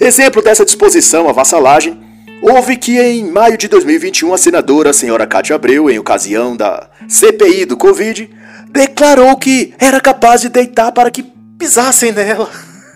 [0.00, 2.05] Exemplo dessa disposição à vassalagem
[2.42, 6.88] Houve que em maio de 2021 a senadora a senhora Cátia Abreu, em ocasião da
[7.08, 8.30] CPI do Covid,
[8.70, 11.24] declarou que era capaz de deitar para que
[11.58, 12.50] pisassem nela.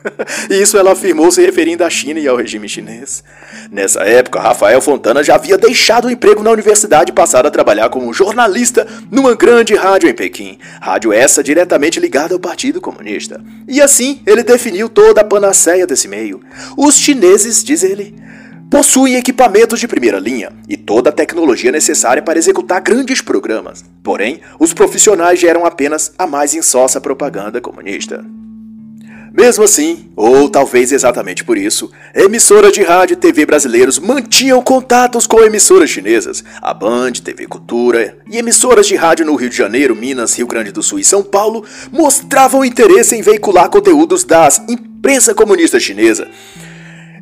[0.51, 3.23] Isso ela afirmou se referindo à China e ao regime chinês.
[3.71, 7.89] Nessa época, Rafael Fontana já havia deixado o emprego na universidade e passado a trabalhar
[7.89, 13.43] como jornalista numa grande rádio em Pequim, rádio essa diretamente ligada ao Partido Comunista.
[13.67, 16.41] E assim, ele definiu toda a panaceia desse meio.
[16.77, 18.15] Os chineses, diz ele,
[18.71, 23.85] possuem equipamentos de primeira linha e toda a tecnologia necessária para executar grandes programas.
[24.03, 28.25] Porém, os profissionais geram apenas a mais insossa propaganda comunista.
[29.33, 35.25] Mesmo assim, ou talvez exatamente por isso, emissoras de rádio e TV brasileiros mantinham contatos
[35.25, 39.95] com emissoras chinesas, a Band, TV Cultura e emissoras de rádio no Rio de Janeiro,
[39.95, 45.33] Minas, Rio Grande do Sul e São Paulo mostravam interesse em veicular conteúdos das imprensa
[45.33, 46.27] comunista chinesa.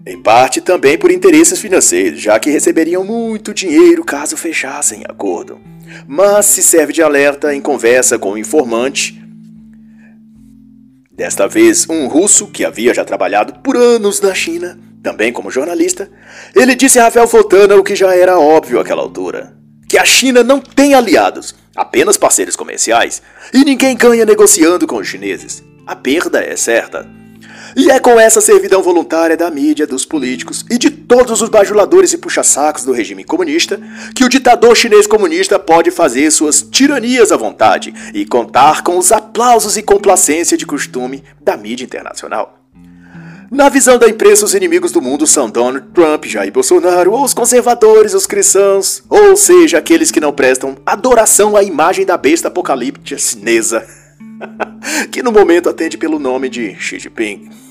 [0.08, 5.60] Em parte também por interesses financeiros, já que receberiam muito dinheiro caso fechassem acordo.
[6.06, 9.22] Mas se serve de alerta em conversa com o informante,
[11.12, 16.08] Desta vez, um russo que havia já trabalhado por anos na China, também como jornalista,
[16.54, 19.52] ele disse a Rafael Fontana o que já era óbvio àquela altura:
[19.88, 23.20] que a China não tem aliados, apenas parceiros comerciais,
[23.52, 25.60] e ninguém ganha negociando com os chineses.
[25.84, 27.17] A perda é certa.
[27.78, 32.12] E é com essa servidão voluntária da mídia, dos políticos e de todos os bajuladores
[32.12, 33.80] e puxa-sacos do regime comunista
[34.16, 39.12] que o ditador chinês comunista pode fazer suas tiranias à vontade e contar com os
[39.12, 42.58] aplausos e complacência de costume da mídia internacional.
[43.48, 47.32] Na visão da imprensa, os inimigos do mundo são Donald Trump, Jair Bolsonaro, ou os
[47.32, 53.16] conservadores, os cristãos, ou seja, aqueles que não prestam adoração à imagem da besta apocalíptica
[53.16, 53.86] chinesa,
[55.12, 57.67] que no momento atende pelo nome de Xi Jinping.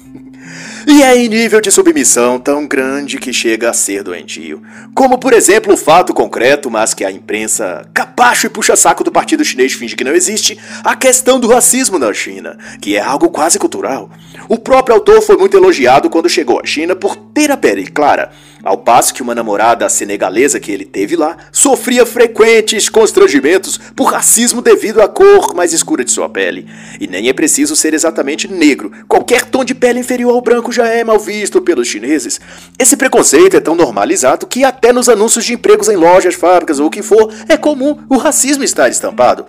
[0.90, 4.62] E é em nível de submissão tão grande que chega a ser doentio.
[4.96, 9.44] Como, por exemplo, o fato concreto, mas que a imprensa capacho e puxa-saco do partido
[9.44, 13.60] chinês finge que não existe, a questão do racismo na China, que é algo quase
[13.60, 14.10] cultural.
[14.48, 18.32] O próprio autor foi muito elogiado quando chegou à China por ter a pele clara,
[18.64, 24.62] ao passo que uma namorada senegalesa que ele teve lá sofria frequentes constrangimentos por racismo
[24.62, 26.66] devido à cor mais escura de sua pele.
[27.00, 30.88] E nem é preciso ser exatamente negro, qualquer tom de pele inferior ao branco já
[30.88, 32.40] é mal visto pelos chineses.
[32.78, 36.88] Esse preconceito é tão normalizado que até nos anúncios de empregos em lojas, fábricas ou
[36.88, 39.46] o que for, é comum o racismo estar estampado.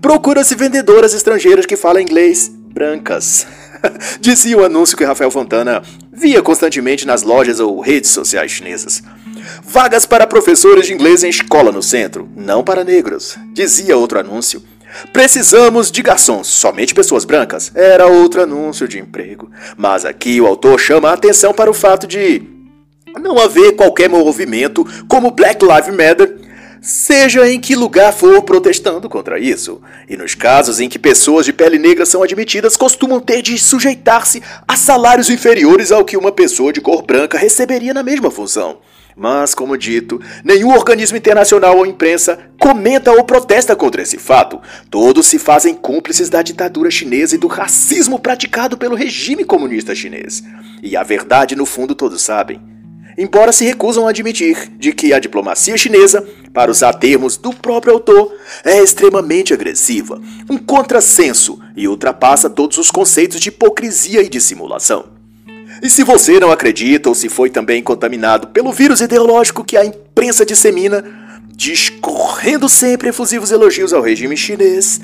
[0.00, 3.46] Procura-se vendedoras estrangeiras que falam inglês brancas.
[4.20, 9.02] Dizia o anúncio que Rafael Fontana via constantemente nas lojas ou redes sociais chinesas.
[9.62, 14.62] Vagas para professores de inglês em escola no centro, não para negros, dizia outro anúncio.
[15.12, 19.50] Precisamos de garçons, somente pessoas brancas, era outro anúncio de emprego.
[19.76, 22.42] Mas aqui o autor chama a atenção para o fato de
[23.20, 26.38] não haver qualquer movimento como Black Lives Matter
[26.80, 29.80] seja em que lugar for protestando contra isso.
[30.08, 34.42] E nos casos em que pessoas de pele negra são admitidas, costumam ter de sujeitar-se
[34.66, 38.78] a salários inferiores ao que uma pessoa de cor branca receberia na mesma função.
[39.16, 44.60] Mas, como dito, nenhum organismo internacional ou imprensa comenta ou protesta contra esse fato.
[44.90, 50.42] Todos se fazem cúmplices da ditadura chinesa e do racismo praticado pelo regime comunista chinês.
[50.82, 52.70] E a verdade, no fundo, todos sabem
[53.20, 57.92] embora se recusam a admitir de que a diplomacia chinesa, para usar termos do próprio
[57.92, 58.34] autor,
[58.64, 65.19] é extremamente agressiva, um contrassenso e ultrapassa todos os conceitos de hipocrisia e dissimulação.
[65.82, 69.84] E se você não acredita ou se foi também contaminado pelo vírus ideológico que a
[69.84, 71.04] imprensa dissemina,
[71.54, 75.00] discorrendo sempre efusivos elogios ao regime chinês,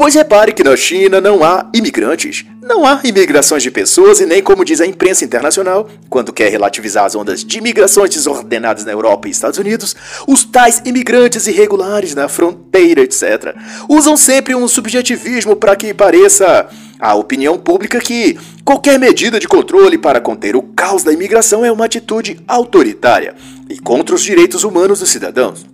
[0.00, 4.42] Pois repare que na China não há imigrantes, não há imigrações de pessoas e nem
[4.42, 9.28] como diz a imprensa internacional, quando quer relativizar as ondas de imigrações desordenadas na Europa
[9.28, 9.94] e Estados Unidos,
[10.26, 13.54] os tais imigrantes irregulares na fronteira, etc.,
[13.90, 16.66] usam sempre um subjetivismo para que pareça
[17.00, 21.72] à opinião pública que qualquer medida de controle para conter o caos da imigração é
[21.72, 23.34] uma atitude autoritária
[23.68, 25.64] e contra os direitos humanos dos cidadãos,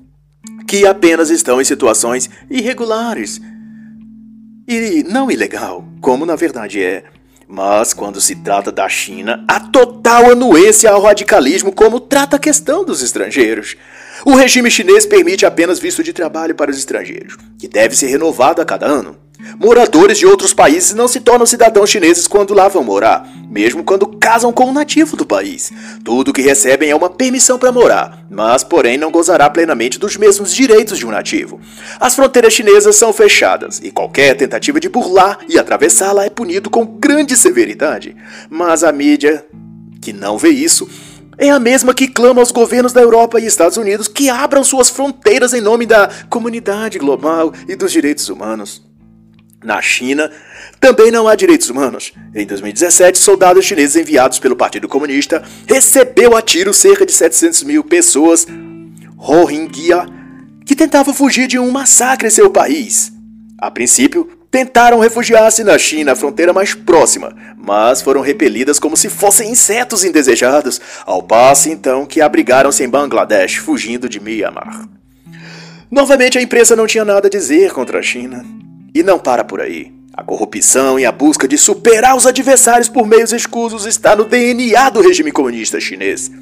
[0.66, 3.40] que apenas estão em situações irregulares
[4.68, 7.04] e não ilegal, como na verdade é.
[7.48, 12.84] Mas quando se trata da China, há total anuência ao radicalismo como trata a questão
[12.84, 13.76] dos estrangeiros.
[14.24, 18.60] O regime chinês permite apenas visto de trabalho para os estrangeiros, que deve ser renovado
[18.60, 19.16] a cada ano.
[19.58, 24.06] Moradores de outros países não se tornam cidadãos chineses quando lá vão morar, mesmo quando
[24.06, 25.72] casam com um nativo do país.
[26.04, 30.54] Tudo que recebem é uma permissão para morar, mas porém não gozará plenamente dos mesmos
[30.54, 31.60] direitos de um nativo.
[32.00, 36.84] As fronteiras chinesas são fechadas e qualquer tentativa de burlar e atravessá-la é punido com
[36.84, 38.16] grande severidade.
[38.50, 39.44] Mas a mídia,
[40.00, 40.88] que não vê isso,
[41.38, 44.88] é a mesma que clama aos governos da Europa e Estados Unidos que abram suas
[44.88, 48.85] fronteiras em nome da comunidade global e dos direitos humanos.
[49.64, 50.30] Na China,
[50.78, 52.12] também não há direitos humanos.
[52.34, 57.82] Em 2017, soldados chineses enviados pelo Partido Comunista recebeu a tiro cerca de 700 mil
[57.82, 58.46] pessoas
[59.16, 60.06] Rohingya
[60.64, 63.12] que tentavam fugir de um massacre em seu país.
[63.58, 69.08] A princípio, tentaram refugiar-se na China, a fronteira mais próxima, mas foram repelidas como se
[69.08, 74.88] fossem insetos indesejados, ao passo então que abrigaram-se em Bangladesh, fugindo de Myanmar.
[75.90, 78.44] Novamente, a imprensa não tinha nada a dizer contra a China.
[78.96, 79.92] E não para por aí.
[80.10, 84.88] A corrupção e a busca de superar os adversários por meios escusos está no DNA
[84.88, 86.32] do regime comunista chinês.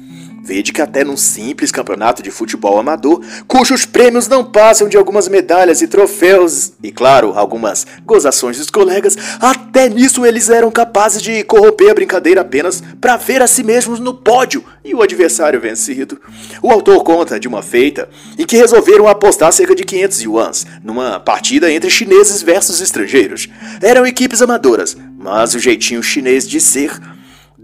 [0.45, 5.27] Vede que até num simples campeonato de futebol amador, cujos prêmios não passam de algumas
[5.27, 11.43] medalhas e troféus, e claro, algumas gozações dos colegas, até nisso eles eram capazes de
[11.45, 16.21] corromper a brincadeira apenas para ver a si mesmos no pódio e o adversário vencido.
[16.61, 21.19] O autor conta de uma feita em que resolveram apostar cerca de 500 yuans numa
[21.19, 23.49] partida entre chineses versus estrangeiros.
[23.81, 26.91] Eram equipes amadoras, mas o jeitinho chinês de ser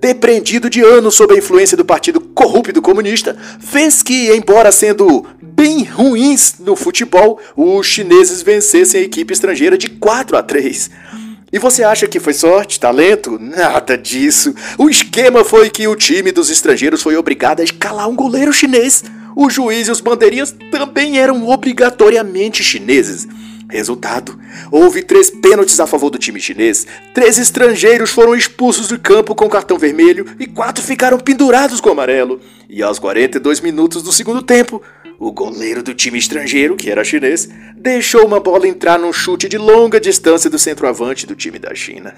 [0.02, 5.84] depreendido de anos sob a influência do Partido Corrupto Comunista, fez que, embora sendo bem
[5.84, 10.90] ruins no futebol, os chineses vencessem a equipe estrangeira de 4 a 3.
[11.54, 13.38] E você acha que foi sorte, talento?
[13.40, 14.56] Nada disso.
[14.78, 19.04] O esquema foi que o time dos estrangeiros foi obrigado a escalar um goleiro chinês.
[19.36, 23.28] O juiz e os bandeirinhas também eram obrigatoriamente chineses.
[23.72, 24.38] Resultado:
[24.70, 29.50] houve três pênaltis a favor do time chinês, três estrangeiros foram expulsos do campo com
[29.50, 32.42] cartão vermelho e quatro ficaram pendurados com amarelo.
[32.70, 34.82] E aos 42 minutos do segundo tempo,
[35.18, 37.48] o goleiro do time estrangeiro, que era chinês,
[37.78, 42.14] deixou uma bola entrar num chute de longa distância do centroavante do time da China.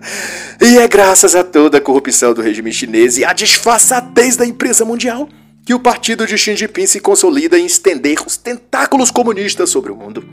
[0.62, 4.86] e é graças a toda a corrupção do regime chinês e a disfarçatez da imprensa
[4.86, 5.28] mundial
[5.66, 9.96] que o partido de Xi Jinping se consolida em estender os tentáculos comunistas sobre o
[9.96, 10.26] mundo.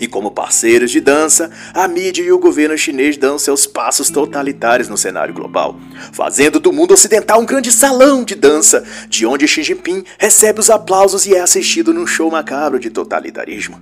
[0.00, 4.88] E como parceiros de dança, a mídia e o governo chinês dão seus passos totalitários
[4.88, 5.76] no cenário global,
[6.12, 10.70] fazendo do mundo ocidental um grande salão de dança, de onde Xi Jinping recebe os
[10.70, 13.80] aplausos e é assistido num show macabro de totalitarismo.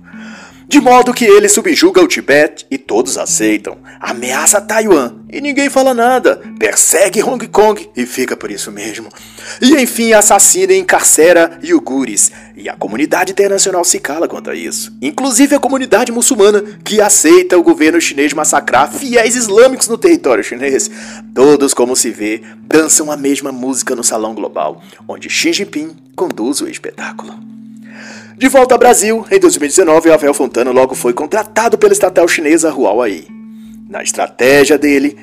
[0.69, 5.93] De modo que ele subjuga o Tibete e todos aceitam, ameaça Taiwan e ninguém fala
[5.93, 9.07] nada, persegue Hong Kong e fica por isso mesmo.
[9.61, 14.91] E enfim assassina e encarcera iugures, e a comunidade internacional se cala quanto a isso.
[15.01, 20.91] Inclusive a comunidade muçulmana, que aceita o governo chinês massacrar fiéis islâmicos no território chinês.
[21.33, 26.59] Todos, como se vê, dançam a mesma música no salão global, onde Xi Jinping conduz
[26.59, 27.47] o espetáculo.
[28.37, 33.27] De volta ao Brasil, em 2019, Rafael Fontana logo foi contratado pela estatal chinesa Huawei.
[33.89, 35.17] Na estratégia dele,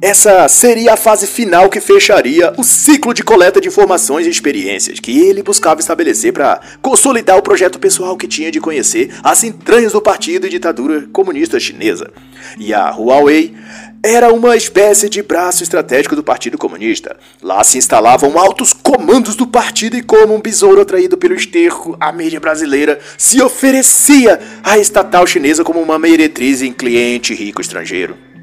[0.00, 5.00] essa seria a fase final que fecharia o ciclo de coleta de informações e experiências
[5.00, 9.92] que ele buscava estabelecer para consolidar o projeto pessoal que tinha de conhecer as entranhas
[9.92, 12.10] do partido e ditadura comunista chinesa.
[12.58, 13.54] E a Huawei
[14.04, 17.16] era uma espécie de braço estratégico do Partido Comunista.
[17.42, 22.12] Lá se instalavam altos comandos do partido e, como um besouro atraído pelo esterco, a
[22.12, 28.33] mídia brasileira se oferecia à estatal chinesa como uma meretriz em cliente rico estrangeiro.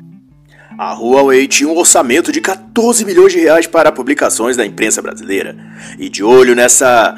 [0.82, 5.55] A Huawei tinha um orçamento de 14 milhões de reais para publicações da imprensa brasileira.
[5.99, 7.15] E de olho nessa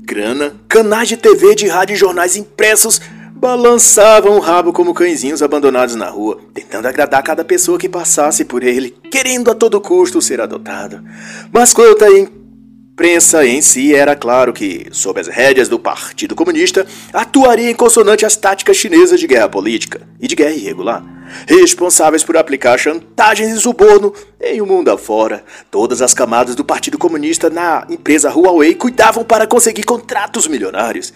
[0.00, 3.02] grana, canais de TV, de rádio e jornais impressos
[3.34, 8.62] balançavam o rabo como cãezinhos abandonados na rua, tentando agradar cada pessoa que passasse por
[8.62, 11.04] ele, querendo a todo custo ser adotado.
[11.52, 12.08] Mas quanto à
[12.92, 18.26] imprensa em si, era claro que, sob as rédeas do Partido Comunista, atuaria em consonante
[18.26, 21.02] às táticas chinesas de guerra política e de guerra irregular,
[21.46, 25.42] responsáveis por aplicar chantagens e suborno em o um mundo afora.
[25.70, 31.14] Todas as camadas do Partido Comunista na empresa Huawei cuidavam para conseguir contratos milionários.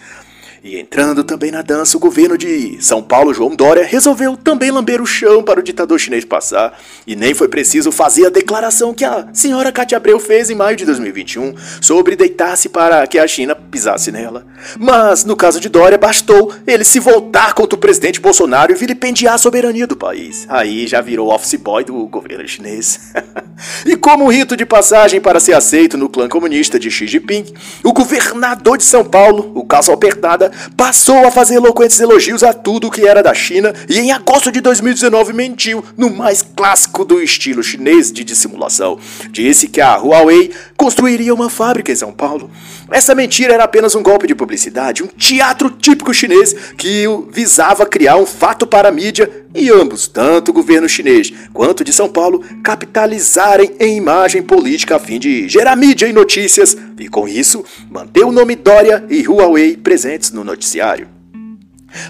[0.63, 5.01] E entrando também na dança, o governo de São Paulo, João Dória, resolveu também lamber
[5.01, 6.77] o chão para o ditador chinês passar.
[7.05, 10.75] E nem foi preciso fazer a declaração que a senhora Cátia Abreu fez em maio
[10.75, 14.45] de 2021 sobre deitar-se para que a China pisasse nela.
[14.79, 19.35] Mas, no caso de Dória, bastou ele se voltar contra o presidente Bolsonaro e vilipendiar
[19.35, 20.45] a soberania do país.
[20.49, 23.13] Aí já virou office boy do governo chinês.
[23.85, 27.53] e como rito de passagem para ser aceito no clã comunista de Xi Jinping,
[27.83, 32.91] o governador de São Paulo, o caso Apertada, passou a fazer eloquentes elogios a tudo
[32.91, 37.63] que era da China e em agosto de 2019 mentiu no mais clássico do estilo
[37.63, 38.99] chinês de dissimulação.
[39.29, 42.49] Disse que a Huawei construiria uma fábrica em São Paulo.
[42.89, 48.15] Essa mentira era apenas um golpe de publicidade, um teatro típico chinês que visava criar
[48.15, 52.43] um fato para a mídia e ambos, tanto o governo chinês quanto de São Paulo,
[52.63, 58.23] capitalizarem em imagem política a fim de gerar mídia e notícias e, com isso, manter
[58.23, 61.09] o nome Dória e Huawei presentes no noticiário.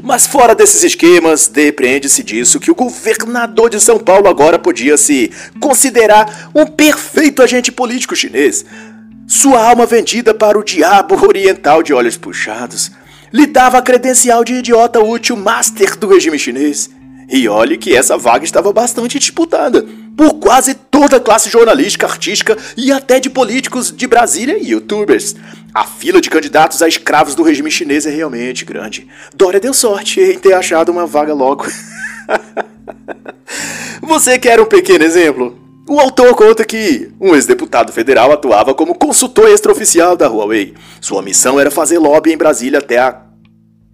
[0.03, 5.32] Mas fora desses esquemas, depreende-se disso que o governador de São Paulo agora podia se
[5.59, 8.65] considerar um perfeito agente político chinês.
[9.28, 12.91] Sua alma vendida para o diabo oriental de olhos puxados
[13.34, 16.89] lhe dava a credencial de idiota útil master do regime chinês.
[17.30, 22.57] E olhe que essa vaga estava bastante disputada por quase toda a classe jornalística, artística
[22.78, 25.36] e até de políticos de Brasília e youtubers.
[25.73, 29.09] A fila de candidatos a escravos do regime chinês é realmente grande.
[29.36, 31.67] Dória deu sorte em ter achado uma vaga logo.
[34.01, 35.66] Você quer um pequeno exemplo?
[35.89, 40.73] O autor conta que um ex-deputado federal atuava como consultor extraoficial da Huawei.
[40.99, 43.21] Sua missão era fazer lobby em Brasília até a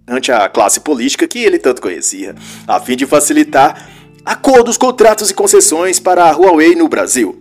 [0.06, 2.34] ante a classe política que ele tanto conhecia,
[2.66, 3.88] a fim de facilitar
[4.24, 7.40] acordos, contratos e concessões para a Huawei no Brasil.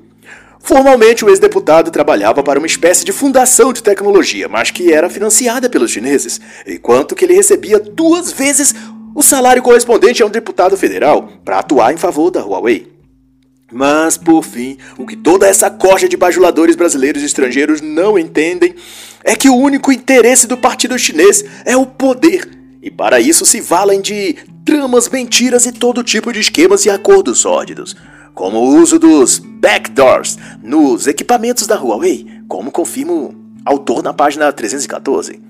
[0.60, 5.68] Formalmente, o ex-deputado trabalhava para uma espécie de fundação de tecnologia, mas que era financiada
[5.68, 8.74] pelos chineses, enquanto que ele recebia duas vezes
[9.14, 12.93] o salário correspondente a um deputado federal para atuar em favor da Huawei.
[13.74, 18.76] Mas, por fim, o que toda essa corja de bajuladores brasileiros e estrangeiros não entendem
[19.24, 22.48] é que o único interesse do partido chinês é o poder.
[22.82, 27.40] E para isso se valem de tramas, mentiras e todo tipo de esquemas e acordos
[27.40, 27.96] sórdidos,
[28.36, 34.52] como o uso dos backdoors nos equipamentos da Huawei, como confirma o autor na página
[34.52, 35.42] 314.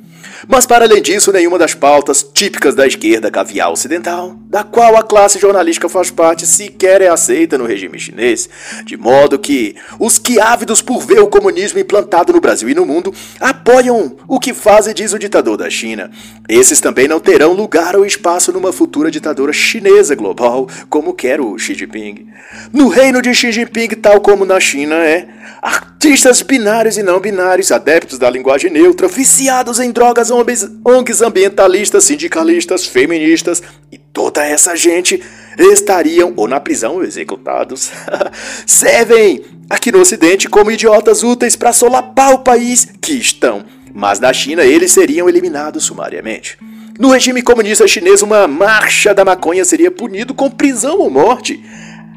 [0.48, 5.04] Mas para além disso, nenhuma das pautas típicas da esquerda caviar ocidental, da qual a
[5.04, 8.50] classe jornalística faz parte, sequer é aceita no regime chinês,
[8.86, 12.86] de modo que os que ávidos por ver o comunismo implantado no Brasil e no
[12.86, 16.12] mundo apoiam o que faz e diz o ditador da China.
[16.50, 21.58] Esses também não terão lugar ou espaço numa futura ditadura chinesa global, como quer o
[21.58, 22.28] Xi Jinping.
[22.72, 25.28] No reino de Xi Jinping, tal como na China, é
[25.62, 32.86] artistas binários e não binários, adeptos da linguagem neutra, viciados em drogas ONGs ambientalistas, sindicalistas,
[32.86, 33.62] feministas
[33.92, 35.22] e toda essa gente
[35.58, 37.92] estariam ou na prisão executados.
[38.66, 43.64] Servem aqui no Ocidente como idiotas úteis para solapar o país que estão,
[43.94, 46.58] mas na China eles seriam eliminados sumariamente.
[47.00, 51.64] No regime comunista chinês, uma marcha da maconha seria punido com prisão ou morte.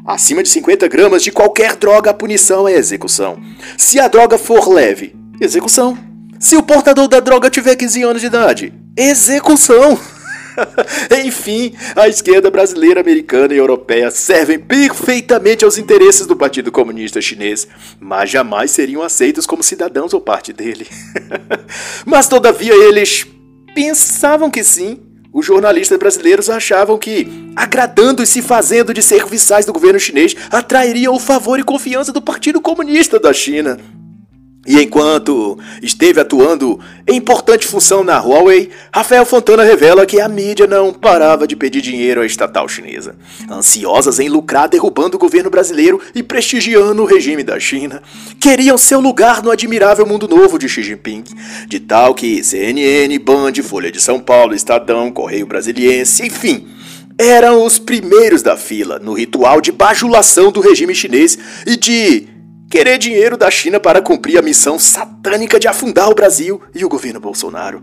[0.05, 3.41] Acima de 50 gramas de qualquer droga, a punição é execução.
[3.75, 6.06] Se a droga for leve, execução.
[6.39, 9.99] Se o portador da droga tiver 15 anos de idade, execução!
[11.23, 17.67] Enfim, a esquerda brasileira, americana e europeia servem perfeitamente aos interesses do Partido Comunista Chinês,
[17.99, 20.87] mas jamais seriam aceitos como cidadãos ou parte dele.
[22.05, 23.25] mas todavia eles
[23.73, 25.01] pensavam que sim.
[25.33, 31.13] Os jornalistas brasileiros achavam que, agradando e se fazendo de serviçais do governo chinês, atrairiam
[31.13, 33.77] o favor e confiança do Partido Comunista da China.
[34.67, 40.67] E enquanto esteve atuando em importante função na Huawei, Rafael Fontana revela que a mídia
[40.67, 43.15] não parava de pedir dinheiro à estatal chinesa,
[43.49, 48.03] ansiosas em lucrar derrubando o governo brasileiro e prestigiando o regime da China.
[48.41, 51.23] Queriam seu lugar no admirável mundo novo de Xi Jinping,
[51.65, 56.67] de tal que CNN, Band, Folha de São Paulo, Estadão, Correio Brasiliense, enfim,
[57.17, 62.27] eram os primeiros da fila no ritual de bajulação do regime chinês e de
[62.69, 66.89] querer dinheiro da China para cumprir a missão satânica de afundar o Brasil e o
[66.89, 67.81] governo Bolsonaro.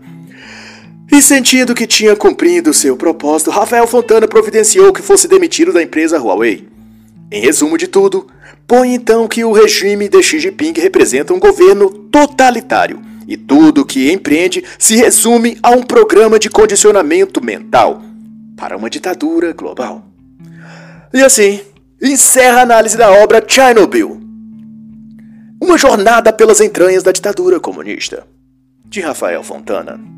[1.11, 6.19] E sentindo que tinha cumprido seu propósito, Rafael Fontana providenciou que fosse demitido da empresa
[6.19, 6.67] Huawei.
[7.31, 8.27] Em resumo de tudo,
[8.67, 14.11] põe então que o regime de Xi Jinping representa um governo totalitário e tudo que
[14.11, 18.01] empreende se resume a um programa de condicionamento mental
[18.55, 20.05] para uma ditadura global.
[21.13, 21.61] E assim,
[22.01, 24.19] encerra a análise da obra Chernobyl,
[25.65, 28.25] uma jornada pelas entranhas da ditadura comunista,
[28.85, 30.14] de Rafael Fontana.